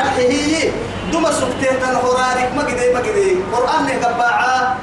الحهي 0.00 0.70
دوما 1.12 1.30
سكتين 1.30 1.76
الهرارك 1.90 2.50
ما 2.56 2.62
قدي 2.62 2.92
ما 2.94 2.98
قدي 2.98 3.36
قرآن 3.52 3.84
نقبعا 3.86 4.74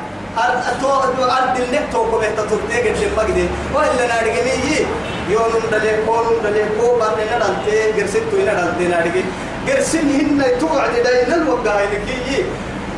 أرد 1.19 1.56
النكتو 1.60 2.12
كم 2.12 2.24
يتطرتيك 2.24 2.86
الجن 2.88 3.12
ما 3.17 3.24
قدي 3.24 3.45
وإلا 3.76 4.08
نارجمي 4.08 4.86
يوم 5.30 5.54
دلي 5.71 5.91
كون 6.06 6.26
دلي 6.43 6.63
كو 6.80 7.00
بعدين 7.00 7.28
ندلتي 7.36 7.91
جرسين 7.97 8.21
توين 8.32 8.45
ندلتي 8.45 8.86
نارجي. 8.88 9.24
جرسين 9.67 10.06
هن 10.19 10.60
توعد 10.60 10.93
داين 11.04 11.34
الوقع 11.34 11.76
هنكي 11.84 12.45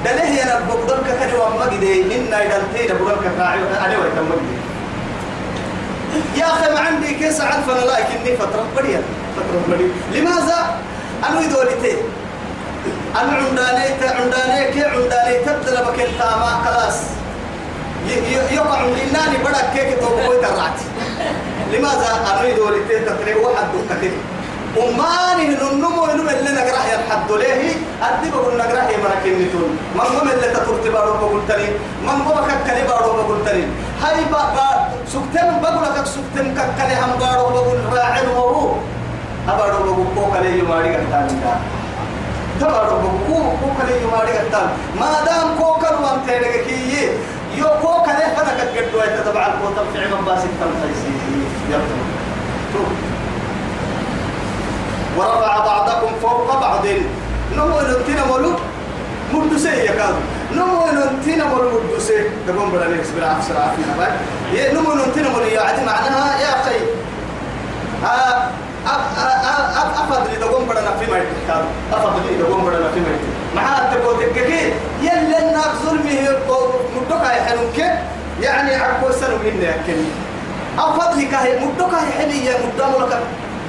دليه 0.05 0.33
يا 0.39 0.45
رب 0.55 0.69
بدرك 0.83 1.05
كده 1.19 1.43
وما 1.45 1.65
قدي 1.65 2.01
هن 2.03 2.23
ندلتي 2.31 2.93
بدرك 2.93 3.23
كاعي 3.37 3.59
أنا 3.85 3.97
ولا 3.99 4.09
كم 4.15 4.27
قدي 4.31 4.53
يا 6.39 6.45
أخي 6.45 6.73
ما 6.73 6.79
عندي 6.79 7.13
كيس 7.13 7.41
عرف 7.41 7.69
أنا 7.69 7.85
لا 7.85 7.97
إني 7.97 8.37
فترة 8.37 8.65
بديا 8.77 9.01
فترة 9.37 9.61
بديا 9.75 9.89
لماذا؟ 10.13 10.59
أنا 11.29 11.41
يدوريتي 11.41 11.97
أنا 13.21 13.31
عنداني 13.37 13.85
عنداني 14.19 14.71
كي 14.73 14.83
عنداني 14.85 15.35
تبدل 15.45 15.77
بكل 15.85 16.09
تاما 16.19 16.61
خلاص. 16.65 16.97
يقع 18.07 18.81
لناني 18.81 19.37
بدا 19.45 19.61
كيك 19.75 19.99
توقوي 19.99 20.37
ترعت 20.37 20.79
لماذا 21.73 22.09
أنا 22.31 22.47
يدوريتي 22.47 22.99
تقريب 22.99 23.37
واحد 23.37 23.67
كثير 23.89 24.11
أماني 24.77 25.47
ننمو 25.47 26.05
ننمو 26.05 26.29
اللي 26.29 26.51
نقرأ 26.51 26.83
ينحد 26.93 27.31
ليه؟ 27.31 27.73
أدي 28.03 28.29
بقول 28.31 28.57
نقرأ 28.57 28.83
يمركين 28.91 29.47
نتون 29.47 29.77
من 29.95 30.01
قم 30.01 30.29
اللي 30.29 30.47
تطرت 30.53 30.87
بارو 30.87 31.13
بقول 31.13 31.41
تاني 31.47 31.67
من 32.03 32.09
قم 32.09 32.45
ككلي 32.49 32.83
بارو 32.87 33.13
بقول 33.13 33.45
تاني 33.45 33.63
هاي 34.03 34.25
بقى 34.31 34.87
سكتم 35.07 35.61
بقول 35.61 35.83
لك 35.83 36.05
سكتم 36.05 36.47
ككلي 36.57 36.95
هم 37.01 37.19
بارو 37.19 37.49
بقول 37.49 37.79
راعي 37.93 38.27
وهو 38.27 38.71
أبارو 39.49 39.83
بقول 39.83 40.05
كوكلي 40.15 40.59
يماري 40.59 40.95
قتاني 40.95 41.33
تبارو 42.61 42.95
بقول 42.97 43.43
كوكلي 43.61 43.95
يماري 44.03 44.31
قتان 44.31 44.67
ما 44.99 45.11
دام 45.25 45.47
كوكل 45.59 45.95
وان 46.03 46.19
تيرك 46.27 46.63
كي 46.67 47.09
يو 47.57 47.67
كوكلي 47.81 48.25
فدك 48.35 48.59
قدوا 48.77 49.03
يتبع 49.03 49.47
الكوتم 49.47 49.85
في 49.93 50.05
عمم 50.05 50.25
باسك 50.25 50.49
تنفيسي 50.59 51.13
ورفع 55.17 55.65
بعضكم 55.65 56.11
فوق 56.21 56.59
بعض. 56.61 56.85
نمو 57.55 57.81
نتنا 57.81 58.25
مولو 58.25 58.51
مدسي 59.33 59.85
يكاد 59.85 60.15
نمو 60.55 60.85
نتنا 60.87 61.45
مولو 61.45 61.81
مدسي. 61.93 62.29
دقوم 62.47 62.69
بلا 62.71 62.87
نيكس 62.87 63.09
بلا 63.09 63.27
عفسر 63.29 63.57
عافينا 63.57 63.93
باي. 63.97 64.73
نمو 64.73 64.93
نتنا 64.93 65.29
مولو 65.29 65.45
يعدي 65.45 65.85
معناها 65.85 66.39
يا 66.41 66.49
أخي. 66.61 66.79
أفضل 70.03 70.39
دقوم 70.41 70.65
بلا 70.65 70.81
نفي 70.81 71.11
ما 71.11 71.17
يتكاد 71.17 71.65
أفضل 71.93 72.21
دقوم 72.39 72.65
بلا 72.65 72.79
نفي 72.79 72.99
ما 72.99 73.09
يتكاد 73.09 73.55
معها 73.55 73.95
تقول 73.95 74.15
تككي. 74.19 74.73
يلا 75.03 75.39
النار 75.39 75.71
ظلمه 75.85 76.17
مدوكا 76.95 77.31
يحنوك 77.37 77.77
يعني 78.41 78.75
عكو 78.75 79.11
سنو 79.11 79.37
منا 79.43 79.69
يكني 79.75 80.09
أفضلك 80.79 81.33
هي 81.33 81.59
مدوكا 81.65 81.99
يحني 82.09 82.45
يا 82.45 82.55
مدامك 82.63 83.11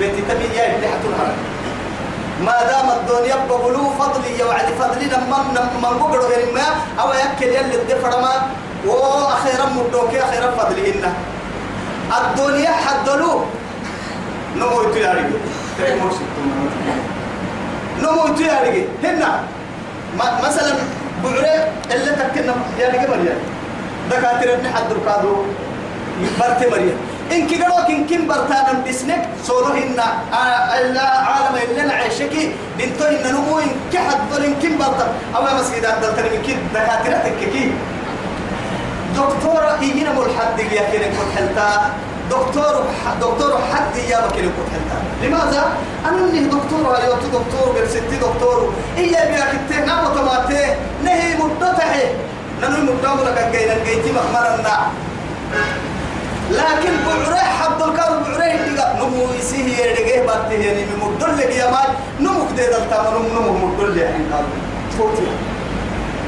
بنت 0.00 0.16
تبي 0.28 0.48
يا 0.56 0.64
ابن 0.74 0.84
الهرم. 1.10 1.38
ما 2.46 2.56
دام 2.70 2.88
الدنيا 2.90 3.36
بقولوا 3.48 3.90
فضلي 3.98 4.38
يا 4.38 4.44
وعد 4.44 4.68
فضلي 4.80 5.06
لما 5.06 5.38
لما 5.56 5.90
بقولوا 5.98 6.28
غير 6.28 6.54
ما. 6.54 6.66
أو 7.00 7.08
يأكل 7.12 7.50
يلي 7.56 7.74
الدفر 7.74 8.20
ما 8.20 8.32
وأخيرا 8.86 9.66
مدوك 9.76 10.14
أخيرا 10.14 10.50
فضلهن 10.50 11.12
الدنيا 12.18 12.70
حدلوا 12.70 13.40
نمو 14.56 14.82
يتياري 14.82 15.24
نمو 18.02 18.26
يتياري 18.26 18.88
هنا. 19.04 19.40
مثلا 20.18 20.72
بعري 21.24 21.54
اللي 21.94 22.10
تكنا 22.20 22.54
يا 22.78 22.88
رجال 22.88 23.38
دكاترة 24.10 24.52
ابن 24.54 24.66
حد 24.74 24.90
القادو 24.90 25.36
برت 26.40 26.60
مريم. 26.70 26.96
إن 27.32 27.46
كي 27.46 27.56
قالوا 27.62 27.88
كن 27.88 28.06
كم 28.06 28.26
برتانا 28.28 28.84
بسنك 28.88 29.28
صوره 29.44 29.72
إن 29.72 29.98
العالم 30.80 31.54
اللي 31.68 31.82
نعيشكي 31.82 32.52
بنتو 32.78 33.04
إن 33.04 33.32
نمو 33.32 33.58
إن 33.58 33.72
كحد 33.92 34.18
دول 34.30 34.44
إن 34.44 34.54
كم 34.62 34.78
برتا 34.78 35.06
أو 35.36 35.42
مسجد 35.58 35.84
عبد 35.84 36.04
التر 36.04 36.22
من 36.22 36.42
كم 36.46 36.58
دكاترة 36.74 37.16
تككي. 37.24 37.72
دكتورة 39.16 39.78
هنا 39.82 40.12
ملحد 40.12 40.58
يا 40.58 40.84
كده 40.92 41.06
كنت 41.06 41.30
حلتا 41.36 41.68
دكتور 42.30 42.84
دكتور 43.20 43.52
حد 43.74 43.96
يا 43.96 44.26
بكير 44.26 44.50
حلتا 44.72 44.98
لماذا؟ 45.22 45.64
أنا 46.08 46.18
إني 46.18 46.40
دكتور 46.44 46.96
أيوة 46.96 47.16
دكتور 47.16 47.72
برستي 47.74 48.16
دكتور. 48.16 48.72
إيا 48.98 49.24
بيا 49.30 49.44
كتير 49.52 49.84
نعم 49.86 50.04
وتماتي 50.06 50.74
نهي 51.04 51.34
مدته 51.36 51.92
ننو 52.62 52.92
مدته 52.92 53.24
لك 53.24 53.48
جينا 53.52 53.74
جيتي 53.84 54.12
مخمرنا 54.12 54.76
لكن 56.50 56.92
بعره 57.06 57.36
حد 57.36 57.82
الكار 57.82 58.18
بعره 58.18 58.74
دقا 58.76 58.96
نمو 58.98 59.26
يسيه 59.38 59.76
يدقه 59.76 60.26
باتيه 60.26 60.66
يعني 60.66 60.82
مدل 61.02 61.38
لك 61.38 61.56
يا 61.56 61.70
ماي 61.70 61.88
نمو 62.20 62.40
كده 62.56 62.66
دلتا 62.78 63.10
نمو 63.10 63.28
نمو 63.40 63.66
مدل 63.66 63.98
يعني 63.98 64.24
فوتي. 64.98 65.26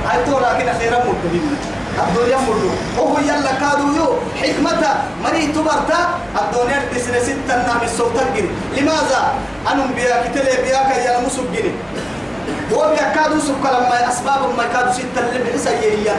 هاي 0.06 0.24
تو 0.24 0.38
لكن 0.38 0.68
أخيرا 0.68 0.98
مدهين 0.98 1.56
الدنيا 2.02 2.36
مدو 2.36 2.70
وهو 2.98 3.18
يلا 3.18 3.52
كادو 3.60 3.86
يو 3.96 4.08
حكمة 4.42 4.82
مري 5.24 5.46
تبرتا 5.46 6.00
الدنيا 6.40 6.78
تسنة 6.94 7.18
ستة 7.18 7.56
نعم 7.66 7.82
السلطة 7.82 8.24
لماذا؟ 8.76 9.22
أنهم 9.72 9.90
بيا 9.96 10.22
كتلي 10.24 10.62
بياك 10.62 10.90
يا 11.06 11.20
مسجني 11.26 11.72
هو 12.72 12.90
بيكادو 12.90 13.38
سك 13.40 13.64
لما 13.64 14.08
أسباب 14.08 14.40
ما 14.56 14.64
يكادو 14.64 14.92
ستة 14.92 15.20
اللي 15.28 15.50
بحس 15.50 15.66
هي 15.68 16.10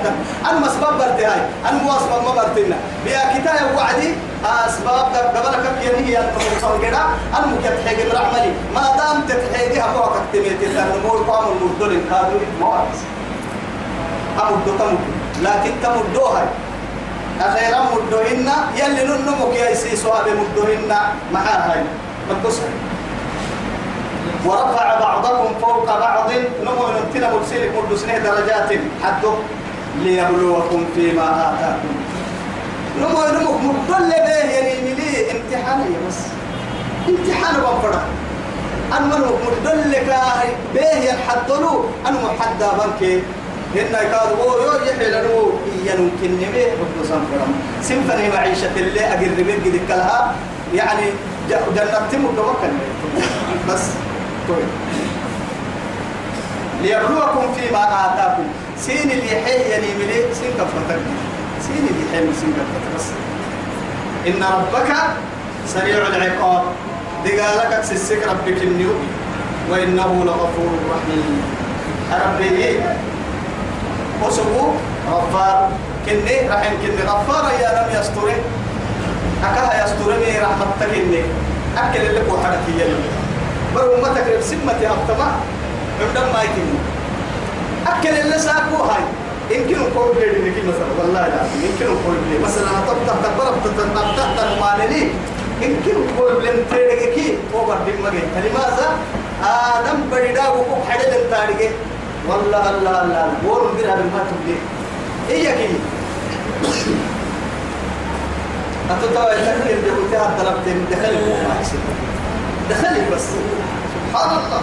أنا 0.49 0.67
أسباب 0.67 0.93
برتي 0.97 1.25
هاي. 1.25 1.41
أنا 1.69 1.83
مو 1.83 1.91
أسباب 1.91 2.23
ما 2.23 2.31
برتينا 2.35 2.75
بيا 3.05 3.19
كتايا 3.33 3.75
وعدي 3.75 4.09
أسباب 4.45 5.05
قبل 5.35 5.55
كم 5.63 5.75
يعني 5.83 6.07
هي 6.07 6.17
الموصل 6.19 6.81
كده. 6.81 7.01
أنا 7.37 7.45
ممكن 7.45 7.69
تحيي 7.85 8.09
بالعملي 8.09 8.51
ما 8.75 8.81
دام 8.97 9.21
تتحيي 9.27 9.83
أبوك 9.83 10.13
تميت 10.33 10.61
لأن 10.75 11.01
مو 11.03 11.09
قام 11.09 11.45
المدل 11.51 12.01
كادو 12.09 12.37
أعرف. 12.65 12.99
أمد 14.37 14.65
تمد 14.79 14.97
لكن 15.41 15.71
تمدوها 15.83 16.45
أخيرا 17.41 17.79
مدوهن 17.93 18.49
يلي 18.75 19.03
ننمك 19.03 19.55
يا 19.55 19.73
سيسوا 19.73 20.23
بمدوهن 20.25 20.91
معاها 21.33 21.73
هاي 21.73 21.83
مدوسها 22.29 22.69
ورفع 24.45 24.99
بعضكم 24.99 25.59
فوق 25.61 25.85
بعض. 25.85 26.31
نمو 26.65 26.87
نمتنا 26.87 27.33
مرسلك 27.33 27.71
مدسنه 27.77 28.17
درجات. 28.17 28.69
حده 29.03 29.33
ليبلوكم 30.03 30.85
فيما 30.95 31.27
آتاكم. 31.49 31.93
نمو 33.01 33.21
نمو 33.35 33.51
مدل 33.57 34.09
به 34.09 34.39
يعني 34.53 34.73
ملي 34.81 35.31
امتحان 35.31 35.79
يا 35.79 35.99
بس. 36.07 36.19
امتحان 37.09 37.55
بنفرح 37.55 38.03
أنا 38.97 39.17
مدل 39.17 39.93
به 40.73 40.91
ينحدلو 41.09 41.85
أنا 42.07 42.17
محدى 42.21 42.67
بنكي. 42.79 43.23
هن 43.75 43.91
كانوا 43.91 44.37
هو 44.43 44.61
يو 44.61 44.73
يحيل 44.85 45.13
نو 45.23 45.51
يمكن 45.85 46.31
نبي 46.35 46.63
رب 46.63 46.95
سنفرم 47.03 47.51
سنفني 47.81 48.29
معيشة 48.29 48.71
اللي 48.77 48.99
أجر 49.13 49.43
بيت 49.43 49.65
قد 49.65 49.79
كلها. 49.87 50.35
يعني 50.73 51.05
جنة 51.49 52.07
تمو 52.11 52.31
دوكا 52.31 52.69
بس. 53.69 53.83
طيب. 54.49 54.67
ليبلوكم 56.81 57.53
فيما 57.53 57.83
آتاكم. 58.05 58.43
سين 58.79 59.11
اللي 59.11 59.29
حي 59.45 59.59
يعني 59.71 59.87
ملي 59.99 60.33
سين 60.33 60.51
كفتك 60.51 60.99
سين 61.61 61.87
اللي 61.89 62.05
حي 62.11 62.33
سين 62.39 62.53
كفتك 62.57 62.95
بس. 62.95 63.05
إن 64.27 64.43
ربك 64.43 64.93
سريع 65.67 65.97
العقاب. 66.07 66.63
دقالك 67.25 67.83
سسك 67.83 68.27
ربك 68.27 68.61
النيو 68.63 68.93
وإنه 69.71 70.23
لغفور 70.25 70.71
رحيم. 70.91 71.41
ربي 72.11 72.79
وسبو 74.23 74.63
غفار. 75.11 75.69
كني 76.05 76.49
رحم 76.49 76.73
كني. 76.81 77.01
غفار 77.11 77.43
يا 77.61 77.69
لم 77.77 77.87
يستري 77.99 78.35
أكها 79.43 79.83
يسترني 79.83 80.39
رحمتك 80.39 80.91
إني. 80.97 81.21
أكل 81.77 82.01
اللي 82.09 82.21
كو 82.29 82.37
حركي 82.43 82.73
يلي 82.81 82.99
برو 83.75 84.01
ما 84.01 84.09
تقرب 84.15 84.41
سمتي 84.41 84.87
أبتما. 84.87 85.29
عندما 86.01 86.31
ما 86.33 86.41
يكني 86.43 86.77
أكل 87.87 88.13
اللي 88.21 88.39
ساكو 88.39 88.83
هاي. 88.83 89.03
يمكن 89.51 89.79
نقول 89.79 90.15
لي 90.19 90.49
لك 90.49 90.57
مثلا 90.69 90.89
والله 90.99 91.27
لا. 91.27 91.41
يمكن 91.63 91.85
نقول 91.85 92.15
لي. 92.29 92.39
مثلا 92.45 92.69
طب 92.87 92.97
طب 93.07 93.17
طب 93.23 93.53
طب 93.63 93.75
طب 93.95 94.29
طب 94.37 94.49
مالني 94.61 95.01
يمكن 95.61 95.95
نقول 96.07 96.43
لي 96.43 96.51
تيرجكي 96.71 97.37
أوبر 97.53 97.75
دم 97.75 98.03
مجي 98.05 98.49
لماذا؟ 98.49 98.87
آدم 99.43 99.97
بديدا 100.11 100.47
وكوك 100.49 100.83
حدا 100.89 101.17
لنتارجه 101.17 101.69
والله 102.29 102.69
الله 102.69 103.01
الله 103.03 103.25
بور 103.43 103.71
بيرها 103.77 103.95
بالما 103.95 104.19
تبلي 104.29 104.57
إيه 105.29 105.49
كي؟ 105.51 105.69
أتتوى 108.91 109.31
يتكلم 109.31 109.67
طلبت 110.39 110.67
دخلي. 110.91 111.17
دخلي 112.69 113.01
بس. 113.15 113.25
سبحان 114.11 114.29
الله. 114.39 114.61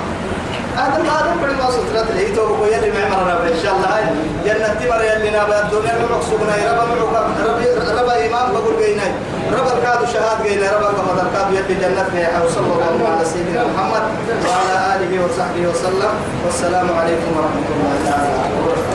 آدم 0.82 1.08
آدم 1.16 1.38
بڑی 1.40 1.54
ما 1.58 1.70
سترات 1.70 2.10
لي 2.14 2.24
تو 2.36 2.46
کو 2.58 2.66
يلي 2.66 2.90
معمرنا 2.90 3.34
إن 3.52 3.58
شاء 3.62 3.74
الله 3.76 3.88
هاي. 3.96 4.04
جنة 4.46 4.68
تمر 4.80 5.02
يلي 5.04 5.30
نابا 5.30 5.56
الدنيا 5.62 5.94
نروح 6.00 6.22
سبنا 6.30 6.54
رب 6.78 6.90
رب 7.02 7.14
رب 7.98 8.08
إمام 8.08 8.52
بقول 8.52 8.74
جينا 8.82 9.06
رب 9.52 9.66
الكاد 9.76 10.00
شهاد 10.12 10.42
جينا 10.42 10.66
رب 10.72 10.84
كما 10.96 11.22
الكاد 11.26 11.46
يلي 11.52 11.74
جنة 11.82 12.04
فيها. 12.12 12.42
وصلى 12.44 12.66
الله 12.66 13.08
على 13.12 13.24
سيدنا 13.24 13.64
محمد 13.70 14.04
وعلى 14.46 14.74
آله 14.94 15.12
وصحبه 15.24 15.62
وسلم. 15.70 16.12
والسلام 16.44 16.88
عليكم 16.98 17.30
ورحمة 17.36 17.66
الله 17.74 17.94
تعالى 18.06 18.30
وبركاته. 18.58 18.93